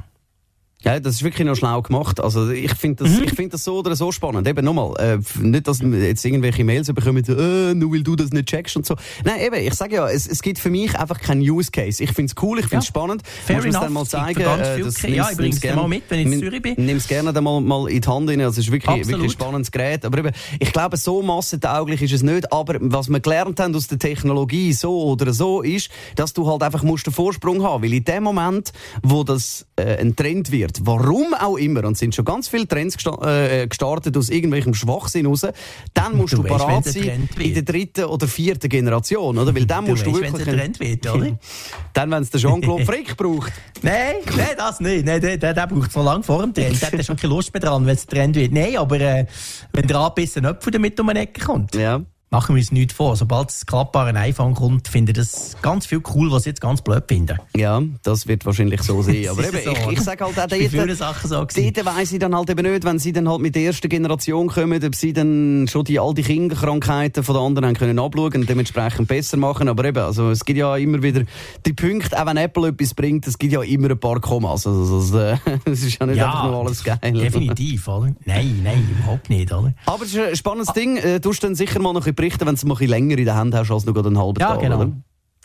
Ja, 0.84 1.00
das 1.00 1.16
ist 1.16 1.24
wirklich 1.24 1.46
noch 1.46 1.56
schlau 1.56 1.82
gemacht. 1.82 2.20
Also 2.20 2.52
ich 2.52 2.72
finde 2.76 3.04
das, 3.04 3.14
mhm. 3.14 3.24
ich 3.24 3.34
finde 3.34 3.50
das 3.54 3.64
so 3.64 3.80
oder 3.80 3.96
so 3.96 4.12
spannend. 4.12 4.48
Eben 4.48 4.64
nochmal, 4.64 4.94
äh, 5.00 5.18
nicht, 5.42 5.68
dass 5.68 5.82
jetzt 5.82 6.24
irgendwelche 6.24 6.64
Mails 6.64 6.94
bekommen, 6.94 7.24
äh, 7.28 7.74
nur 7.74 7.94
weil 7.94 8.04
du 8.04 8.16
das 8.16 8.30
nicht 8.30 8.48
checkst 8.48 8.78
und 8.78 8.86
so. 8.86 8.96
Nein, 9.24 9.42
eben, 9.42 9.56
ich 9.56 9.74
sage 9.74 9.96
ja, 9.96 10.08
es, 10.08 10.28
es 10.28 10.44
gibt 10.44 10.60
für 10.60 10.70
mich 10.70 10.98
einfach 10.98 11.20
keinen 11.20 11.42
Use 11.42 11.72
Case. 11.72 12.04
Ich 12.04 12.12
finde 12.12 12.32
es 12.36 12.44
cool, 12.44 12.60
ich 12.60 12.66
finde 12.68 12.84
es 12.84 12.86
ja. 12.86 12.90
spannend. 12.90 13.24
Fair 13.26 13.64
Muss 13.66 13.74
dann 13.74 13.92
mal 13.92 14.06
zeigen. 14.06 14.40
Äh, 14.40 14.82
das 14.82 15.02
ja, 15.02 15.32
ich 15.32 15.38
bringe 15.38 15.56
es 15.56 15.76
mal 15.76 15.88
mit, 15.88 16.04
wenn 16.10 16.20
ich 16.20 16.34
in 16.34 16.40
Zürich 16.40 16.62
bin. 16.62 16.76
Nimm 16.78 16.98
es 16.98 17.08
gerne 17.08 17.34
dann 17.34 17.44
mal, 17.44 17.60
mal 17.60 17.90
in 17.90 18.00
die 18.00 18.08
Hand 18.08 18.30
rein. 18.30 18.42
Also 18.42 18.62
es 18.62 18.68
ist 18.68 18.72
wirklich, 18.72 19.08
wirklich 19.08 19.24
ein 19.24 19.30
spannendes 19.32 19.72
Gerät. 19.72 20.06
Aber 20.06 20.20
eben, 20.20 20.32
ich 20.60 20.72
glaube, 20.72 20.96
so 20.98 21.24
massentauglich 21.24 22.04
ist 22.04 22.14
es 22.14 22.22
nicht. 22.22 22.54
Aber 22.54 22.78
was 22.80 23.10
wir 23.10 23.20
gelernt 23.20 23.60
haben 23.60 23.76
aus 23.76 23.88
der 23.88 23.98
Technologie 23.98 24.74
so 24.74 25.02
oder 25.06 25.34
so 25.34 25.64
ist, 25.64 25.90
dass 26.16 26.34
du 26.34 26.48
halt 26.48 26.62
einfach 26.62 26.84
musst 26.84 27.08
den 27.08 27.14
Vorsprung 27.14 27.64
haben. 27.64 27.84
Weil 27.84 27.94
in 27.94 28.04
dem 28.04 28.22
Moment, 28.22 28.72
wo 29.02 29.24
das 29.24 29.66
äh, 29.76 29.98
ein 29.98 30.16
Trend 30.16 30.52
wird, 30.52 30.67
warum 30.84 31.34
auch 31.34 31.58
immer, 31.58 31.84
und 31.86 31.94
es 31.94 32.00
sind 32.00 32.16
schon 32.16 32.26
ganz 32.26 32.48
viele 32.48 32.68
Trends 32.68 32.96
äh, 33.22 33.68
gestartet 33.68 34.16
aus 34.18 34.30
irgendwelchem 34.30 34.74
Schwachsinn 34.74 35.26
raus, 35.26 35.46
dann 35.94 36.18
musst 36.18 36.34
du, 36.34 36.44
du 36.44 36.44
parat 36.44 36.86
sein 36.86 37.30
in 37.40 37.54
der 37.54 37.64
dritten 37.64 38.06
oder 38.06 38.28
vierten 38.28 38.70
Generation, 38.70 39.38
oder? 39.38 39.54
Weil 39.54 39.66
dann 39.66 39.86
du 39.86 39.92
musst 39.92 40.06
weißt, 40.06 40.16
du 40.16 40.22
wirklich... 40.22 40.48
Wenn 40.48 40.58
Trend 40.58 40.80
wird, 40.80 41.08
oder? 41.14 41.40
dann, 41.94 42.12
wenn 42.12 42.24
es 42.24 42.30
der 42.30 42.40
Jean-Claude 42.40 42.86
Frick 42.86 43.18
braucht. 43.18 43.54
Nein, 43.82 44.16
nein, 44.36 44.48
das 44.58 44.80
nicht. 44.80 45.06
Nein, 45.06 45.22
der, 45.22 45.38
der, 45.38 45.54
der 45.54 45.68
braucht 45.68 45.90
es 45.90 45.96
noch 45.96 46.04
lange 46.04 46.24
vor 46.24 46.42
dem 46.42 46.54
Trend. 46.54 46.82
Der 46.82 46.92
hat 46.92 47.06
schon 47.06 47.16
keine 47.16 47.34
Lust 47.34 47.54
mehr 47.54 47.62
dran, 47.62 47.86
wenn 47.86 47.96
es 47.96 48.06
Trend 48.06 48.36
wird. 48.36 48.52
Nein, 48.52 48.78
aber 48.78 49.00
äh, 49.00 49.26
wenn 49.74 49.88
der 49.88 49.98
anbissen 49.98 50.46
Apfel 50.46 50.72
damit 50.72 51.00
um 51.00 51.10
eine 51.10 51.22
Ecke 51.22 51.44
kommt. 51.44 51.76
Ja. 51.76 52.02
Machen 52.30 52.56
wir 52.56 52.60
uns 52.60 52.74
nicht 52.74 52.92
vor. 52.92 53.16
Sobald 53.16 53.48
das 53.48 53.66
klappbare 53.66 54.14
iPhone 54.14 54.54
kommt, 54.54 54.90
finde 54.90 55.14
ich 55.14 55.18
das 55.18 55.56
ganz 55.62 55.86
viel 55.86 56.02
cool, 56.14 56.30
was 56.30 56.42
ich 56.42 56.48
jetzt 56.48 56.60
ganz 56.60 56.82
blöd 56.82 57.06
finde. 57.08 57.38
Ja, 57.56 57.82
das 58.04 58.28
wird 58.28 58.46
wahrscheinlich 58.46 58.84
so 58.84 59.02
sein. 59.02 59.28
Aber 59.30 59.48
eben, 59.48 59.58
so, 59.64 59.72
ich, 59.72 59.92
ich 59.94 60.02
sage 60.02 60.26
halt 60.26 60.38
auch 60.38 60.48
dort, 60.48 60.62
viele 60.62 60.96
Sachen 60.96 61.30
so 61.30 61.36
dort 61.36 61.86
weiss 61.86 62.12
ich 62.12 62.20
dann 62.20 62.36
halt 62.36 62.50
eben 62.50 62.70
nicht, 62.70 62.84
wenn 62.84 63.00
sie 63.00 63.14
dann 63.14 63.30
halt 63.30 63.40
mit 63.40 63.56
der 63.56 63.64
ersten 63.64 63.88
Generation 63.88 64.50
kommen, 64.50 64.84
ob 64.84 64.94
sie 64.94 65.14
dann 65.14 65.70
schon 65.70 65.86
die 65.86 66.02
all 66.02 66.14
die 66.14 66.24
Kinderkrankheiten 66.24 67.24
von 67.24 67.34
den 67.34 67.46
anderen 67.46 67.76
können 67.76 67.98
abschauen 67.98 68.34
und 68.36 68.50
dementsprechend 68.50 69.08
besser 69.08 69.38
machen. 69.38 69.70
Aber 69.70 69.86
eben, 69.86 70.04
also 70.04 70.30
es 70.30 70.44
gibt 70.44 70.60
ja 70.60 70.76
immer 70.76 71.02
wieder 71.02 71.22
die 71.66 71.72
Punkte, 71.72 72.22
auch 72.22 72.26
wenn 72.26 72.36
Apple 72.36 72.68
etwas 72.68 72.94
bringt, 72.94 73.26
es 73.26 73.38
gibt 73.38 73.54
ja 73.54 73.62
immer 73.62 73.92
ein 73.92 74.00
paar 74.02 74.20
Kommas. 74.20 74.68
Also, 74.68 74.96
also, 74.96 75.18
äh, 75.18 75.38
es 75.64 75.82
ist 75.82 75.98
ja 75.98 76.06
nicht 76.06 76.18
ja, 76.18 76.26
einfach 76.26 76.44
nur 76.44 76.60
alles 76.60 76.84
geil. 76.84 77.00
Definitiv, 77.02 77.88
oder? 77.88 78.14
Nein, 78.26 78.60
nein, 78.66 78.86
überhaupt 79.00 79.30
nicht, 79.30 79.50
oder? 79.54 79.74
Aber 79.86 80.04
es 80.04 80.14
ist 80.14 80.20
ein 80.20 80.36
spannendes 80.36 80.68
ah. 80.68 80.74
Ding. 80.74 80.98
Äh, 80.98 81.22
du 81.22 81.30
hast 81.30 81.42
dann 81.42 81.56
sicher 81.56 81.80
mal 81.80 81.94
noch 81.94 82.06
ein 82.06 82.17
berichten, 82.18 82.42
wenn 82.42 82.56
du 82.56 82.56
es 82.56 82.66
mal 82.66 82.76
ein 82.78 82.88
länger 82.88 83.18
in 83.18 83.26
der 83.26 83.36
Hand 83.36 83.56
hast 83.56 83.72
als 83.72 83.86
nur 83.86 83.98
einen 84.06 84.18
halben 84.18 84.40
ja, 84.42 84.48
Tag. 84.50 84.60
Genau. 84.60 84.82
Oder? 84.82 84.92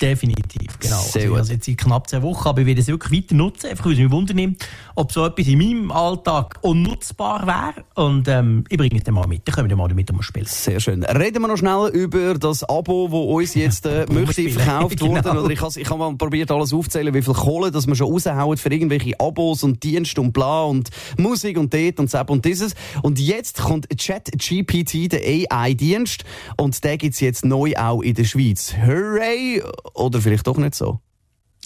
Definitiv, 0.00 0.78
genau. 0.80 1.00
Sehr 1.00 1.22
also, 1.22 1.34
also 1.36 1.52
jetzt 1.52 1.68
in 1.68 1.76
knapp 1.76 2.08
zwei 2.08 2.22
Wochen, 2.22 2.48
aber 2.48 2.60
ich 2.60 2.66
werde 2.66 2.80
es 2.80 2.88
wirklich 2.88 3.22
weiter 3.22 3.34
nutzen, 3.36 3.68
einfach 3.68 3.84
weil 3.84 3.92
es 3.92 3.98
mich 3.98 4.10
wundernimmt, 4.10 4.66
ob 4.96 5.12
so 5.12 5.24
etwas 5.24 5.46
in 5.46 5.58
meinem 5.58 5.90
Alltag 5.92 6.58
unnutzbar 6.62 7.46
wäre. 7.46 7.84
Und 7.94 8.26
ähm, 8.26 8.64
ich 8.68 8.76
bringe 8.76 8.96
es 8.96 9.04
dann 9.04 9.14
mal 9.14 9.28
mit, 9.28 9.46
dann 9.46 9.54
können 9.54 9.68
wir 9.68 9.76
mal 9.76 9.88
damit 9.88 10.24
spielen. 10.24 10.46
Sehr 10.46 10.80
schön. 10.80 11.04
Reden 11.04 11.40
wir 11.40 11.48
noch 11.48 11.56
schnell 11.56 11.88
über 11.92 12.34
das 12.34 12.64
Abo, 12.64 13.06
das 13.06 13.44
uns 13.44 13.54
jetzt 13.54 13.86
äh, 13.86 14.06
möchte 14.12 14.48
verkauft 14.50 14.96
genau. 14.98 15.12
wurde. 15.12 15.42
Oder 15.42 15.50
ich 15.50 15.60
habe 15.60 15.80
ich 15.80 15.88
hab 15.88 15.98
mal 15.98 16.14
probiert, 16.16 16.50
alles 16.50 16.72
aufzählen, 16.72 17.14
wie 17.14 17.22
viel 17.22 17.34
Kohle 17.34 17.70
dass 17.70 17.86
wir 17.86 17.94
schon 17.94 18.12
raushauen 18.12 18.56
für 18.56 18.72
irgendwelche 18.72 19.18
Abos 19.20 19.62
und 19.62 19.82
Dienste 19.82 20.20
und 20.20 20.32
bla 20.32 20.64
und 20.64 20.90
Musik 21.16 21.58
und 21.58 21.72
dort 21.72 22.00
und 22.00 22.08
Zap 22.08 22.30
und 22.30 22.44
dieses. 22.44 22.74
Und 23.02 23.20
jetzt 23.20 23.62
kommt 23.62 23.88
ChatGPT, 23.88 25.12
der 25.12 25.20
AI-Dienst, 25.22 26.24
und 26.56 26.82
der 26.82 26.98
gibt 26.98 27.14
es 27.14 27.20
jetzt 27.20 27.44
neu 27.44 27.74
auch 27.76 28.02
in 28.02 28.14
der 28.14 28.24
Schweiz. 28.24 28.74
Hooray! 28.84 29.62
Oder 29.94 30.20
vielleicht 30.20 30.46
doch 30.46 30.56
nicht 30.56 30.74
so? 30.74 31.00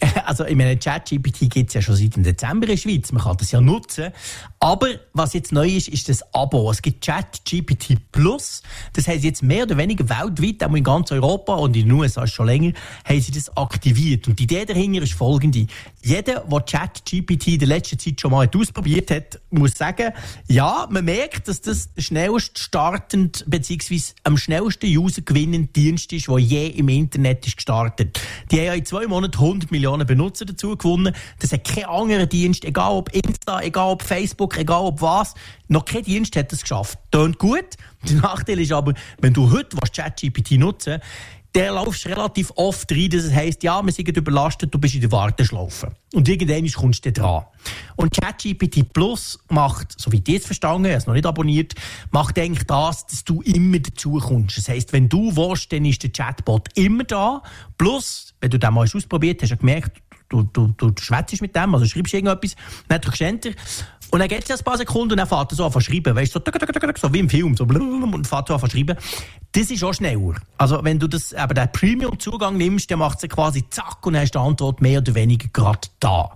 Also, 0.26 0.44
ich 0.44 0.56
meine, 0.56 0.76
ChatGPT 0.76 1.48
gibt 1.48 1.70
es 1.70 1.74
ja 1.74 1.82
schon 1.82 1.96
seit 1.96 2.16
dem 2.16 2.22
Dezember 2.22 2.66
in 2.66 2.72
der 2.72 2.76
Schweiz. 2.76 3.12
Man 3.12 3.22
kann 3.22 3.36
das 3.36 3.52
ja 3.52 3.60
nutzen. 3.60 4.12
Aber 4.58 4.88
was 5.12 5.34
jetzt 5.34 5.52
neu 5.52 5.68
ist, 5.68 5.88
ist 5.88 6.08
das 6.08 6.34
Abo. 6.34 6.70
Es 6.70 6.82
gibt 6.82 7.04
ChatGPT 7.04 8.10
Plus. 8.10 8.62
Das 8.92 9.06
heißt 9.06 9.24
jetzt 9.24 9.42
mehr 9.42 9.64
oder 9.64 9.76
weniger 9.76 10.08
weltweit, 10.08 10.68
auch 10.68 10.74
in 10.74 10.82
ganz 10.82 11.12
Europa 11.12 11.54
und 11.54 11.76
in 11.76 11.88
den 11.88 11.92
USA 11.92 12.26
schon 12.26 12.46
länger, 12.46 12.72
haben 13.04 13.20
sie 13.20 13.32
das 13.32 13.56
aktiviert. 13.56 14.26
Und 14.26 14.38
die 14.38 14.44
Idee 14.44 14.64
dahinter 14.64 15.02
ist 15.02 15.14
folgende. 15.14 15.66
Jeder, 16.02 16.40
der 16.40 16.60
ChatGPT 16.60 17.48
in 17.48 17.58
der 17.60 17.68
letzten 17.68 17.98
Zeit 17.98 18.20
schon 18.20 18.32
mal 18.32 18.48
ausprobiert 18.54 19.10
hat, 19.10 19.40
muss 19.50 19.72
sagen, 19.72 20.12
ja, 20.48 20.86
man 20.90 21.04
merkt, 21.04 21.48
dass 21.48 21.60
das 21.60 21.88
schnellst 21.96 22.58
startend 22.58 23.44
bzw. 23.46 24.00
am 24.24 24.36
schnellsten 24.36 24.86
User 24.86 25.22
gewinnende 25.22 25.68
Dienst 25.68 26.12
ist, 26.12 26.28
der 26.28 26.38
je 26.38 26.66
im 26.68 26.88
Internet 26.88 27.46
ist 27.46 27.56
gestartet. 27.56 28.20
Die 28.50 28.58
haben 28.58 28.66
ja 28.66 28.74
in 28.74 28.84
zwei 28.84 29.06
Monaten 29.06 29.38
100 29.38 29.70
Millionen 29.70 29.85
Benutzer 30.04 30.44
dazu 30.44 30.76
gewonnen. 30.76 31.14
Das 31.38 31.52
hat 31.52 31.64
kein 31.64 31.84
anderer 31.84 32.26
Dienst, 32.26 32.64
egal 32.64 32.92
ob 32.92 33.12
Insta, 33.14 33.60
egal 33.60 33.92
ob 33.92 34.02
Facebook, 34.02 34.56
egal 34.58 34.84
ob 34.84 35.00
was. 35.00 35.34
Noch 35.68 35.84
kein 35.84 36.02
Dienst 36.02 36.36
hat 36.36 36.52
das 36.52 36.62
geschafft. 36.62 36.98
Tönt 37.10 37.38
gut. 37.38 37.76
Der 38.08 38.16
Nachteil 38.16 38.60
ist 38.60 38.72
aber, 38.72 38.94
wenn 39.20 39.32
du 39.32 39.50
heute 39.50 39.76
ChatGPT 39.92 40.52
nutzen 40.52 41.00
der 41.56 41.72
laufst 41.72 42.06
relativ 42.06 42.52
oft 42.56 42.92
rein, 42.92 43.08
dass 43.08 43.24
es 43.24 43.32
heisst, 43.32 43.62
ja, 43.62 43.82
wir 43.82 43.90
sind 43.90 44.14
überlastet, 44.14 44.72
du 44.72 44.78
bist 44.78 44.94
in 44.94 45.00
der 45.00 45.10
Warteschlaufe. 45.10 45.90
Und 46.12 46.28
irgendwann 46.28 46.70
kommst 46.70 47.06
du 47.06 47.12
dran. 47.12 47.44
Und 47.96 48.12
ChatGPT 48.12 48.92
Plus 48.92 49.38
macht, 49.48 49.98
so 49.98 50.12
wie 50.12 50.22
ich 50.26 50.36
es 50.36 50.44
verstanden 50.46 50.84
habe, 50.84 50.96
es 50.96 51.06
noch 51.06 51.14
nicht 51.14 51.24
abonniert, 51.24 51.74
macht 52.10 52.38
eigentlich 52.38 52.66
das, 52.66 53.06
dass 53.06 53.24
du 53.24 53.40
immer 53.40 53.78
dazu 53.78 54.18
kommst. 54.18 54.58
Das 54.58 54.68
heisst, 54.68 54.92
wenn 54.92 55.08
du 55.08 55.34
willst, 55.34 55.72
dann 55.72 55.86
ist 55.86 56.02
der 56.02 56.12
Chatbot 56.12 56.68
immer 56.74 57.04
da. 57.04 57.42
Plus, 57.78 58.34
wenn 58.40 58.50
du 58.50 58.58
den 58.58 58.74
mal 58.74 58.86
ausprobiert 58.94 59.42
hast, 59.42 59.52
hast 59.52 59.58
du 59.58 59.66
gemerkt, 59.66 60.02
du, 60.28 60.42
du, 60.42 60.74
du 60.76 60.92
schwätzt 61.00 61.40
mit 61.40 61.56
dem, 61.56 61.74
also 61.74 61.86
schreibst 61.86 62.12
irgendetwas, 62.12 62.54
dann 62.88 63.00
drückst 63.00 63.20
du 63.20 63.24
Enter 63.24 63.50
und 64.10 64.20
dann 64.20 64.28
geht 64.28 64.48
es 64.48 64.60
ein 64.60 64.64
paar 64.64 64.78
Sekunden 64.78 65.12
und 65.12 65.18
dann 65.18 65.26
fährt 65.26 65.52
er 65.52 65.56
so 65.56 65.64
an 65.66 65.72
zu 65.72 65.80
schreiben. 65.80 66.14
Weißt 66.14 66.34
du, 66.34 66.40
so, 66.40 67.08
so 67.08 67.14
wie 67.14 67.18
im 67.18 67.28
Film, 67.28 67.56
so 67.56 67.64
und 67.64 68.26
fährt 68.26 68.48
so 68.48 68.54
an 68.54 68.60
zu 68.60 68.70
schreiben. 68.70 68.96
Das 69.52 69.70
ist 69.70 69.82
auch 69.82 69.94
schneller. 69.94 70.34
Also, 70.58 70.84
wenn 70.84 70.98
du 70.98 71.08
das, 71.08 71.32
eben 71.32 71.54
den 71.54 71.72
Premium-Zugang 71.72 72.56
nimmst, 72.56 72.90
dann 72.90 72.98
macht 72.98 73.22
es 73.22 73.28
quasi 73.28 73.64
zack 73.68 74.04
und 74.06 74.14
dann 74.14 74.22
hast 74.22 74.34
du 74.34 74.38
die 74.38 74.44
Antwort 74.44 74.80
mehr 74.80 75.00
oder 75.00 75.14
weniger 75.14 75.48
gerade 75.52 75.88
da. 76.00 76.30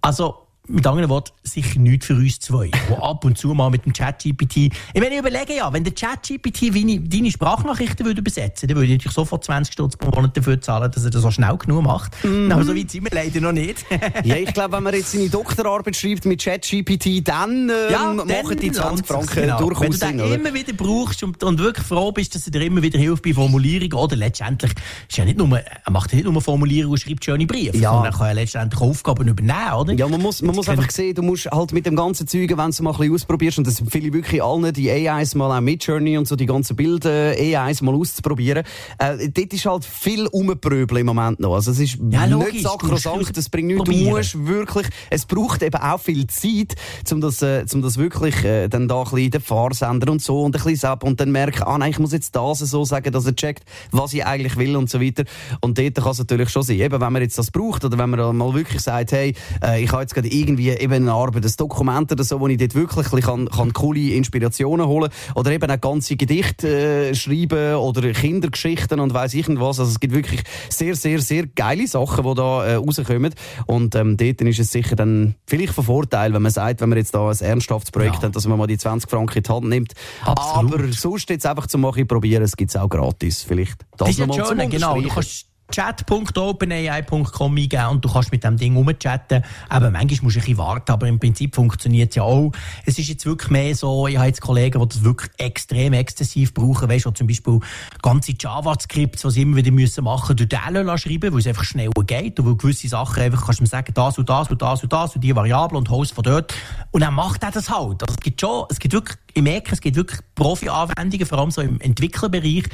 Also, 0.00 0.46
mit 0.68 0.86
anderen 0.86 1.08
Worten, 1.08 1.32
sicher 1.42 1.78
nichts 1.78 2.06
für 2.06 2.14
uns 2.14 2.38
zwei, 2.40 2.68
die 2.68 2.94
ab 2.94 3.24
und 3.24 3.36
zu 3.36 3.48
mal 3.48 3.70
mit 3.70 3.84
dem 3.84 3.92
ChatGPT. 3.92 4.56
Ich 4.56 4.72
meine, 4.94 5.10
ich 5.10 5.18
überlege 5.18 5.54
ja, 5.54 5.72
wenn 5.72 5.84
der 5.84 5.92
ChatGPT 5.92 6.72
deine 7.12 7.30
Sprachnachrichten 7.30 8.06
würde 8.06 8.20
übersetzen 8.20 8.62
würde, 8.62 8.74
dann 8.74 8.76
würde 8.76 8.92
ich 8.92 8.98
natürlich 8.98 9.14
sofort 9.14 9.44
20 9.44 9.72
Stutz 9.72 9.96
pro 9.96 10.10
Monat 10.10 10.36
dafür 10.36 10.60
zahlen, 10.60 10.90
dass 10.90 11.04
er 11.04 11.10
das 11.10 11.22
so 11.22 11.30
schnell 11.30 11.56
genug 11.56 11.82
macht. 11.82 12.12
Mhm. 12.24 12.50
Aber 12.52 12.64
so 12.64 12.76
weit 12.76 12.90
sind 12.90 13.04
wir 13.04 13.10
leider 13.12 13.40
noch 13.40 13.52
nicht. 13.52 13.84
ja, 14.24 14.36
ich 14.36 14.52
glaube, 14.52 14.76
wenn 14.76 14.82
man 14.84 14.94
jetzt 14.94 15.12
seine 15.12 15.28
Doktorarbeit 15.28 15.96
schreibt 15.96 16.24
mit 16.24 16.42
ChatGPT, 16.42 17.26
dann 17.26 17.68
ähm, 17.68 17.90
ja, 17.90 18.12
machen 18.12 18.56
die 18.58 18.70
20 18.70 19.06
Franken 19.06 19.34
genau. 19.34 19.58
durchaus 19.58 20.00
Wenn 20.00 20.18
du 20.18 20.24
den 20.24 20.30
Sinn, 20.30 20.40
immer 20.40 20.54
wieder 20.54 20.72
brauchst 20.72 21.22
und, 21.22 21.42
und, 21.42 21.58
wirklich 21.58 21.86
froh 21.86 22.12
bist, 22.12 22.34
dass 22.34 22.46
er 22.46 22.52
dir 22.52 22.62
immer 22.62 22.82
wieder 22.82 22.98
hilft 22.98 23.22
bei 23.22 23.32
Formulierungen, 23.32 23.94
oder 23.94 24.16
letztendlich 24.16 24.72
ist 25.08 25.16
ja 25.16 25.24
nicht 25.24 25.38
nur, 25.38 25.58
er 25.58 25.90
macht 25.90 26.12
ja 26.12 26.16
nicht 26.16 26.30
nur 26.30 26.40
Formulierungen 26.40 26.92
und 26.92 27.00
schreibt 27.00 27.24
schöne 27.24 27.46
Briefe, 27.46 27.76
ja. 27.76 27.90
sondern 27.90 28.12
er 28.12 28.18
kann 28.18 28.26
ja 28.28 28.32
letztendlich 28.32 28.80
Aufgaben 28.80 29.28
übernehmen, 29.28 29.72
oder? 29.72 29.92
Ja, 29.94 30.08
man 30.08 30.20
muss, 30.20 30.42
man 30.42 30.54
muss 30.54 30.61
muss 30.62 30.68
einfach 30.68 30.90
sehen, 30.90 31.14
du 31.14 31.22
musst 31.22 31.46
halt 31.50 31.72
mit 31.72 31.86
dem 31.86 31.96
ganzen 31.96 32.26
Zeug, 32.26 32.50
wenn 32.50 32.56
du 32.56 32.68
es 32.68 32.80
mal 32.80 32.90
ein 32.90 32.98
bisschen 32.98 33.14
ausprobierst, 33.14 33.58
und 33.58 33.66
das 33.66 33.80
empfehle 33.80 34.08
ich 34.08 34.12
wirklich 34.12 34.42
allen, 34.42 34.72
die 34.72 34.90
AIs 34.90 35.34
mal 35.34 35.56
auch 35.56 35.60
mit 35.60 35.84
Journey 35.84 36.16
und 36.16 36.28
so, 36.28 36.36
die 36.36 36.46
ganzen 36.46 36.76
Bilder, 36.76 37.34
AIs 37.36 37.82
mal 37.82 37.94
auszuprobieren. 37.94 38.64
Äh, 38.98 39.28
dort 39.28 39.52
ist 39.52 39.66
halt 39.66 39.84
viel 39.84 40.26
umpröbeln 40.26 41.00
im 41.00 41.06
Moment 41.06 41.40
noch. 41.40 41.54
Also 41.54 41.72
es 41.72 41.80
ist 41.80 41.98
ja, 42.10 42.26
nicht 42.26 42.62
sakrosankt, 42.62 43.36
das 43.36 43.48
bringt 43.48 43.68
nichts. 43.68 43.84
Du 43.84 43.92
musst 43.92 44.46
wirklich, 44.46 44.86
es 45.10 45.26
braucht 45.26 45.62
eben 45.62 45.80
auch 45.80 46.00
viel 46.00 46.26
Zeit, 46.26 46.74
um 47.10 47.20
das, 47.20 47.42
äh, 47.42 47.64
um 47.72 47.82
das 47.82 47.96
wirklich 47.96 48.44
äh, 48.44 48.68
dann 48.68 48.88
da 48.88 49.02
ein 49.02 49.10
bisschen 49.10 49.30
den 49.32 49.40
Fahrsender 49.40 50.12
und 50.12 50.22
so 50.22 50.42
und 50.42 50.56
ein 50.56 50.62
bisschen 50.62 50.88
ab 50.88 51.04
und 51.04 51.20
dann 51.20 51.32
merken, 51.32 51.62
ah 51.64 51.78
nein, 51.78 51.90
ich 51.90 51.98
muss 51.98 52.12
jetzt 52.12 52.34
das 52.36 52.60
so 52.60 52.84
sagen, 52.84 53.12
dass 53.12 53.26
er 53.26 53.34
checkt, 53.34 53.64
was 53.90 54.12
ich 54.12 54.24
eigentlich 54.24 54.56
will 54.56 54.76
und 54.76 54.88
so 54.88 55.00
weiter. 55.00 55.24
Und 55.60 55.78
dort 55.78 55.94
kann 55.96 56.12
es 56.12 56.18
natürlich 56.18 56.50
schon 56.50 56.62
sein, 56.62 56.78
eben 56.78 57.00
wenn 57.00 57.12
man 57.12 57.22
jetzt 57.22 57.38
das 57.38 57.50
braucht 57.50 57.84
oder 57.84 57.98
wenn 57.98 58.10
man 58.10 58.36
mal 58.36 58.54
wirklich 58.54 58.80
sagt, 58.80 59.12
hey, 59.12 59.34
äh, 59.62 59.82
ich 59.82 59.90
habe 59.92 60.02
jetzt 60.02 60.14
gerade 60.14 60.28
irgendwie 60.42 60.70
eben 60.70 60.94
eine 60.94 61.12
Arbeit, 61.12 61.44
ein 61.44 61.52
Dokument 61.56 62.10
oder 62.10 62.24
so, 62.24 62.40
wo 62.40 62.48
ich 62.48 62.58
dort 62.58 62.74
wirklich 62.74 63.24
kann, 63.24 63.48
kann 63.48 63.72
coole 63.72 64.10
Inspirationen 64.10 64.86
holen 64.86 65.10
oder 65.34 65.50
eben 65.52 65.70
auch 65.70 65.80
ganze 65.80 66.16
Gedichte 66.16 67.10
äh, 67.10 67.14
schreiben 67.14 67.76
oder 67.76 68.12
Kindergeschichten 68.12 69.00
und 69.00 69.14
weiß 69.14 69.34
ich 69.34 69.48
was. 69.48 69.80
Also 69.80 69.90
es 69.90 70.00
gibt 70.00 70.14
wirklich 70.14 70.42
sehr, 70.68 70.94
sehr, 70.94 71.20
sehr 71.20 71.46
geile 71.46 71.86
Sachen, 71.86 72.24
die 72.24 72.34
da 72.34 72.64
äh, 72.64 72.74
rauskommen 72.74 73.34
und 73.66 73.94
ähm, 73.94 74.16
dort 74.16 74.40
ist 74.40 74.58
es 74.58 74.72
sicher 74.72 74.96
dann 74.96 75.34
vielleicht 75.46 75.72
von 75.74 75.84
Vorteil, 75.84 76.32
wenn 76.32 76.42
man 76.42 76.52
sagt, 76.52 76.80
wenn 76.80 76.88
man 76.88 76.98
jetzt 76.98 77.14
da 77.14 77.28
ein 77.28 77.38
ernsthaftes 77.38 77.90
Projekt 77.90 78.16
ja. 78.16 78.22
hat, 78.22 78.36
dass 78.36 78.46
man 78.46 78.58
mal 78.58 78.66
die 78.66 78.78
20 78.78 79.08
Franken 79.08 79.38
in 79.38 79.42
die 79.42 79.50
Hand 79.50 79.68
nimmt. 79.68 79.92
Absolut. 80.24 80.74
Aber 80.74 80.92
sonst 80.92 81.30
jetzt 81.30 81.46
einfach 81.46 81.66
zu 81.66 81.78
machen, 81.78 82.06
probieren, 82.06 82.42
es 82.42 82.56
gibt 82.56 82.70
es 82.70 82.76
auch 82.76 82.88
gratis. 82.88 83.42
Vielleicht 83.42 83.82
das, 83.92 83.98
das 83.98 84.08
ist 84.10 84.18
nochmal 84.18 84.46
zum 84.46 84.70
genau. 84.70 85.00
Du 85.00 85.08
kannst 85.08 85.51
chat.openai.com 85.72 87.56
eingeben 87.56 87.86
und 87.88 88.04
du 88.04 88.12
kannst 88.12 88.30
mit 88.30 88.44
dem 88.44 88.56
Ding 88.56 88.76
rumchatten. 88.76 89.42
Aber 89.68 89.90
manchmal 89.90 90.22
musst 90.22 90.36
du 90.36 90.40
ein 90.40 90.44
bisschen 90.44 90.58
warten, 90.58 90.92
aber 90.92 91.08
im 91.08 91.18
Prinzip 91.18 91.54
funktioniert 91.54 92.10
es 92.10 92.16
ja 92.16 92.22
auch. 92.22 92.52
Es 92.86 92.98
ist 92.98 93.08
jetzt 93.08 93.26
wirklich 93.26 93.50
mehr 93.50 93.74
so, 93.74 94.06
ich 94.06 94.16
habe 94.16 94.28
jetzt 94.28 94.40
Kollegen, 94.40 94.80
die 94.80 94.88
das 94.88 95.02
wirklich 95.02 95.30
extrem 95.38 95.92
exzessiv 95.94 96.54
brauchen, 96.54 96.88
weißt 96.88 97.06
du, 97.06 97.10
zum 97.10 97.26
Beispiel 97.26 97.60
ganze 98.02 98.34
JavaScripts, 98.38 99.24
was 99.24 99.34
sie 99.34 99.42
immer 99.42 99.56
wieder 99.56 99.70
müssen 99.70 100.04
machen, 100.04 100.36
durch 100.36 100.48
den 100.48 100.58
schreiben, 100.98 101.32
weil 101.32 101.40
es 101.40 101.46
einfach 101.46 101.64
schneller 101.64 101.92
geht 102.06 102.38
und 102.38 102.46
weil 102.46 102.56
gewisse 102.56 102.88
Sachen 102.88 103.22
einfach 103.22 103.46
kannst 103.46 103.60
du 103.60 103.66
sagen, 103.66 103.92
das 103.94 104.18
und 104.18 104.28
das 104.28 104.50
und 104.50 104.60
das 104.60 104.82
und 104.82 104.92
das 104.92 105.14
und 105.14 105.22
die 105.22 105.34
Variable 105.34 105.78
und 105.78 105.90
Host 105.90 106.14
von 106.14 106.24
dort. 106.24 106.54
Und 106.90 107.00
dann 107.00 107.14
macht 107.14 107.42
er 107.42 107.50
das 107.50 107.70
halt. 107.70 108.02
Also 108.02 108.14
es 108.14 108.20
gibt 108.22 108.40
schon, 108.40 108.66
es 108.68 108.78
gibt 108.78 108.94
wirklich, 108.94 109.18
ich 109.34 109.42
merke, 109.42 109.72
es 109.72 109.80
gibt 109.80 109.96
wirklich 109.96 110.20
Profi-Anwendungen, 110.34 111.26
vor 111.26 111.38
allem 111.38 111.50
so 111.50 111.60
im 111.60 111.80
Entwicklerbereich, 111.80 112.64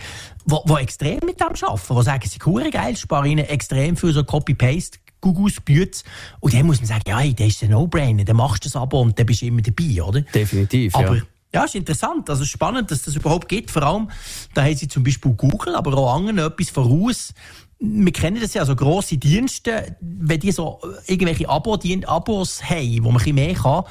wo, 0.44 0.62
wo 0.66 0.77
extrem 0.77 1.21
mit 1.25 1.40
dem 1.40 1.49
arbeiten, 1.49 1.97
die 1.97 2.03
sagen, 2.03 2.29
sie 2.29 2.38
sind 2.38 2.73
geil, 2.73 2.97
sparen 2.97 3.31
ihnen 3.31 3.44
extrem 3.47 3.97
viel 3.97 4.12
so 4.12 4.25
Copy-Paste 4.25 4.99
Gugus 5.21 5.61
Bütz. 5.61 6.05
Und 6.40 6.55
dann 6.55 6.66
muss 6.66 6.79
man 6.79 6.87
sagen, 6.87 7.03
ja, 7.07 7.25
das 7.33 7.49
ist 7.49 7.62
ein 7.64 7.71
No-Brainer, 7.71 8.25
dann 8.25 8.37
machst 8.37 8.64
du 8.64 8.68
das 8.68 8.77
Abo 8.77 9.01
und 9.01 9.18
dann 9.18 9.27
bist 9.27 9.42
du 9.42 9.47
immer 9.47 9.62
dabei, 9.62 10.03
oder? 10.03 10.21
Definitiv, 10.21 10.94
aber, 10.94 11.16
ja. 11.16 11.23
Ja, 11.55 11.64
ist 11.64 11.75
interessant. 11.75 12.29
Also 12.29 12.44
spannend, 12.44 12.90
dass 12.90 13.03
das 13.03 13.16
überhaupt 13.16 13.49
gibt. 13.49 13.71
Vor 13.71 13.83
allem, 13.83 14.11
da 14.53 14.64
haben 14.64 14.77
sie 14.77 14.87
zum 14.87 15.03
Beispiel 15.03 15.33
Google, 15.33 15.77
aber 15.77 15.97
auch 15.97 16.14
anderen 16.14 16.38
etwas 16.38 16.68
voraus. 16.68 17.33
Wir 17.81 18.12
kennen 18.12 18.38
das 18.40 18.53
ja, 18.55 18.62
also 18.62 18.77
grosse 18.77 19.16
Dienste, 19.16 19.97
wenn 20.01 20.40
die 20.40 20.53
so 20.53 20.81
irgendwelche 21.07 21.49
Abo 21.49 21.79
Abos 22.07 22.62
haben, 22.62 22.99
wo 23.03 23.11
man 23.11 23.14
ein 23.14 23.18
bisschen 23.18 23.35
mehr 23.37 23.55
kann, 23.55 23.85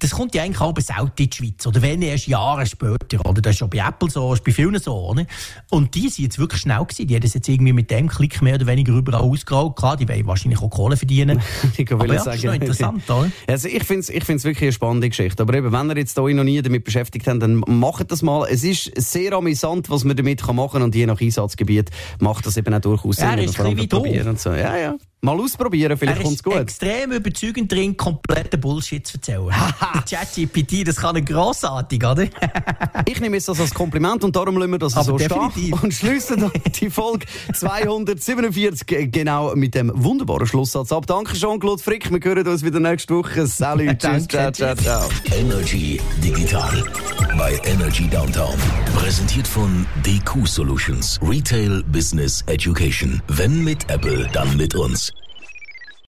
das 0.00 0.10
kommt 0.10 0.34
ja 0.34 0.42
eigentlich 0.42 0.60
auch 0.60 0.74
selten 0.78 1.22
in 1.22 1.30
die 1.30 1.36
Schweiz. 1.36 1.66
Oder 1.66 1.82
wenn 1.82 2.02
erst 2.02 2.26
Jahre 2.26 2.66
später. 2.66 3.24
Oder? 3.24 3.40
Das 3.40 3.52
ist 3.52 3.58
schon 3.58 3.70
bei 3.70 3.78
Apple 3.78 4.10
so, 4.10 4.32
ist 4.32 4.44
bei 4.44 4.52
vielen 4.52 4.78
so. 4.78 4.94
Oder? 5.10 5.26
Und 5.70 5.94
die 5.94 6.08
sind 6.08 6.24
jetzt 6.24 6.38
wirklich 6.38 6.62
schnell 6.62 6.84
gewesen. 6.84 7.06
Die 7.06 7.14
haben 7.14 7.22
das 7.22 7.34
jetzt 7.34 7.48
irgendwie 7.48 7.72
mit 7.72 7.90
dem 7.90 8.08
Klick 8.08 8.42
mehr 8.42 8.56
oder 8.56 8.66
weniger 8.66 8.92
überall 8.92 9.22
ausgerollt. 9.22 9.76
Klar, 9.76 9.96
die 9.96 10.08
wollen 10.08 10.26
wahrscheinlich 10.26 10.60
auch 10.60 10.68
Kohle 10.68 10.96
verdienen. 10.96 11.40
ich 11.76 11.92
Aber 11.92 12.06
ja, 12.06 12.24
das 12.24 12.36
ist 12.36 12.44
noch 12.44 12.54
interessant, 12.54 13.08
oder? 13.08 13.30
Also 13.46 13.68
ich 13.68 13.84
finde 13.84 14.00
es 14.00 14.08
ich 14.08 14.24
find's 14.24 14.44
wirklich 14.44 14.64
eine 14.64 14.72
spannende 14.72 15.08
Geschichte. 15.08 15.42
Aber 15.42 15.54
eben, 15.54 15.70
wenn 15.72 15.90
ihr 15.90 15.96
jetzt 15.96 16.18
euch 16.18 16.34
noch 16.34 16.44
nie 16.44 16.60
damit 16.60 16.84
beschäftigt 16.84 17.26
habt, 17.26 17.42
dann 17.42 17.62
macht 17.66 18.10
das 18.10 18.22
mal. 18.22 18.46
Es 18.50 18.64
ist 18.64 18.90
sehr 18.96 19.32
amüsant, 19.32 19.90
was 19.90 20.04
man 20.04 20.16
damit 20.16 20.44
machen 20.46 20.72
kann. 20.72 20.82
Und 20.82 20.94
je 20.94 21.06
nach 21.06 21.20
Einsatzgebiet 21.20 21.90
macht 22.20 22.46
das 22.46 22.56
eben 22.56 22.74
auch 22.74 22.80
durchaus 22.80 23.16
Sinn. 23.16 23.26
Ja, 23.26 23.34
ist 23.34 23.60
ein 23.60 23.76
bisschen 23.76 24.14
wie 24.14 24.38
so. 24.38 24.50
Ja, 24.50 24.76
ja. 24.76 24.96
Mal 25.24 25.40
ausprobieren, 25.40 25.96
vielleicht 25.96 26.22
kommt 26.22 26.34
es 26.34 26.42
gut. 26.42 26.54
extrem 26.54 27.12
überzeugend 27.12 27.72
drin, 27.72 27.96
kompletten 27.96 28.60
Bullshit 28.60 29.06
zu 29.06 29.16
erzählen. 29.16 29.48
ChatGPT, 30.08 30.86
das 30.86 30.96
kann 30.96 31.16
er 31.16 31.22
grossartig, 31.22 32.04
oder? 32.04 32.24
ich 33.06 33.20
nehme 33.20 33.36
es 33.36 33.46
das 33.46 33.60
als 33.60 33.72
Kompliment 33.74 34.24
und 34.24 34.34
darum 34.34 34.56
lassen 34.56 34.72
wir 34.72 34.78
das 34.78 34.94
Aber 34.94 35.04
so 35.04 35.18
definitiv. 35.18 35.52
stehen. 35.52 35.72
Und 35.74 35.92
schließen 35.92 36.50
die 36.80 36.90
Folge 36.90 37.26
247 37.52 39.10
genau 39.10 39.54
mit 39.54 39.74
dem 39.74 39.92
wunderbaren 39.94 40.46
Schlusssatz 40.46 40.92
ab. 40.92 41.06
Danke, 41.06 41.34
Jean-Claude 41.34 41.82
Frick. 41.82 42.10
Wir 42.10 42.20
hören 42.22 42.46
uns 42.46 42.64
wieder 42.64 42.80
nächste 42.80 43.14
Woche. 43.14 43.46
Salut, 43.46 43.98
tschüss, 43.98 44.26
ciao, 44.28 44.50
ciao, 44.50 44.74
ciao. 44.74 45.08
Energy 45.32 46.00
Digital 46.22 46.84
bei 47.38 47.58
Energy 47.64 48.08
Downtown. 48.08 48.54
Präsentiert 48.96 49.46
von 49.46 49.86
DQ 50.04 50.46
Solutions. 50.46 51.18
Retail 51.22 51.82
Business 51.84 52.42
Education. 52.46 53.22
Wenn 53.28 53.62
mit 53.64 53.90
Apple, 53.90 54.28
dann 54.32 54.56
mit 54.56 54.74
uns. 54.74 55.12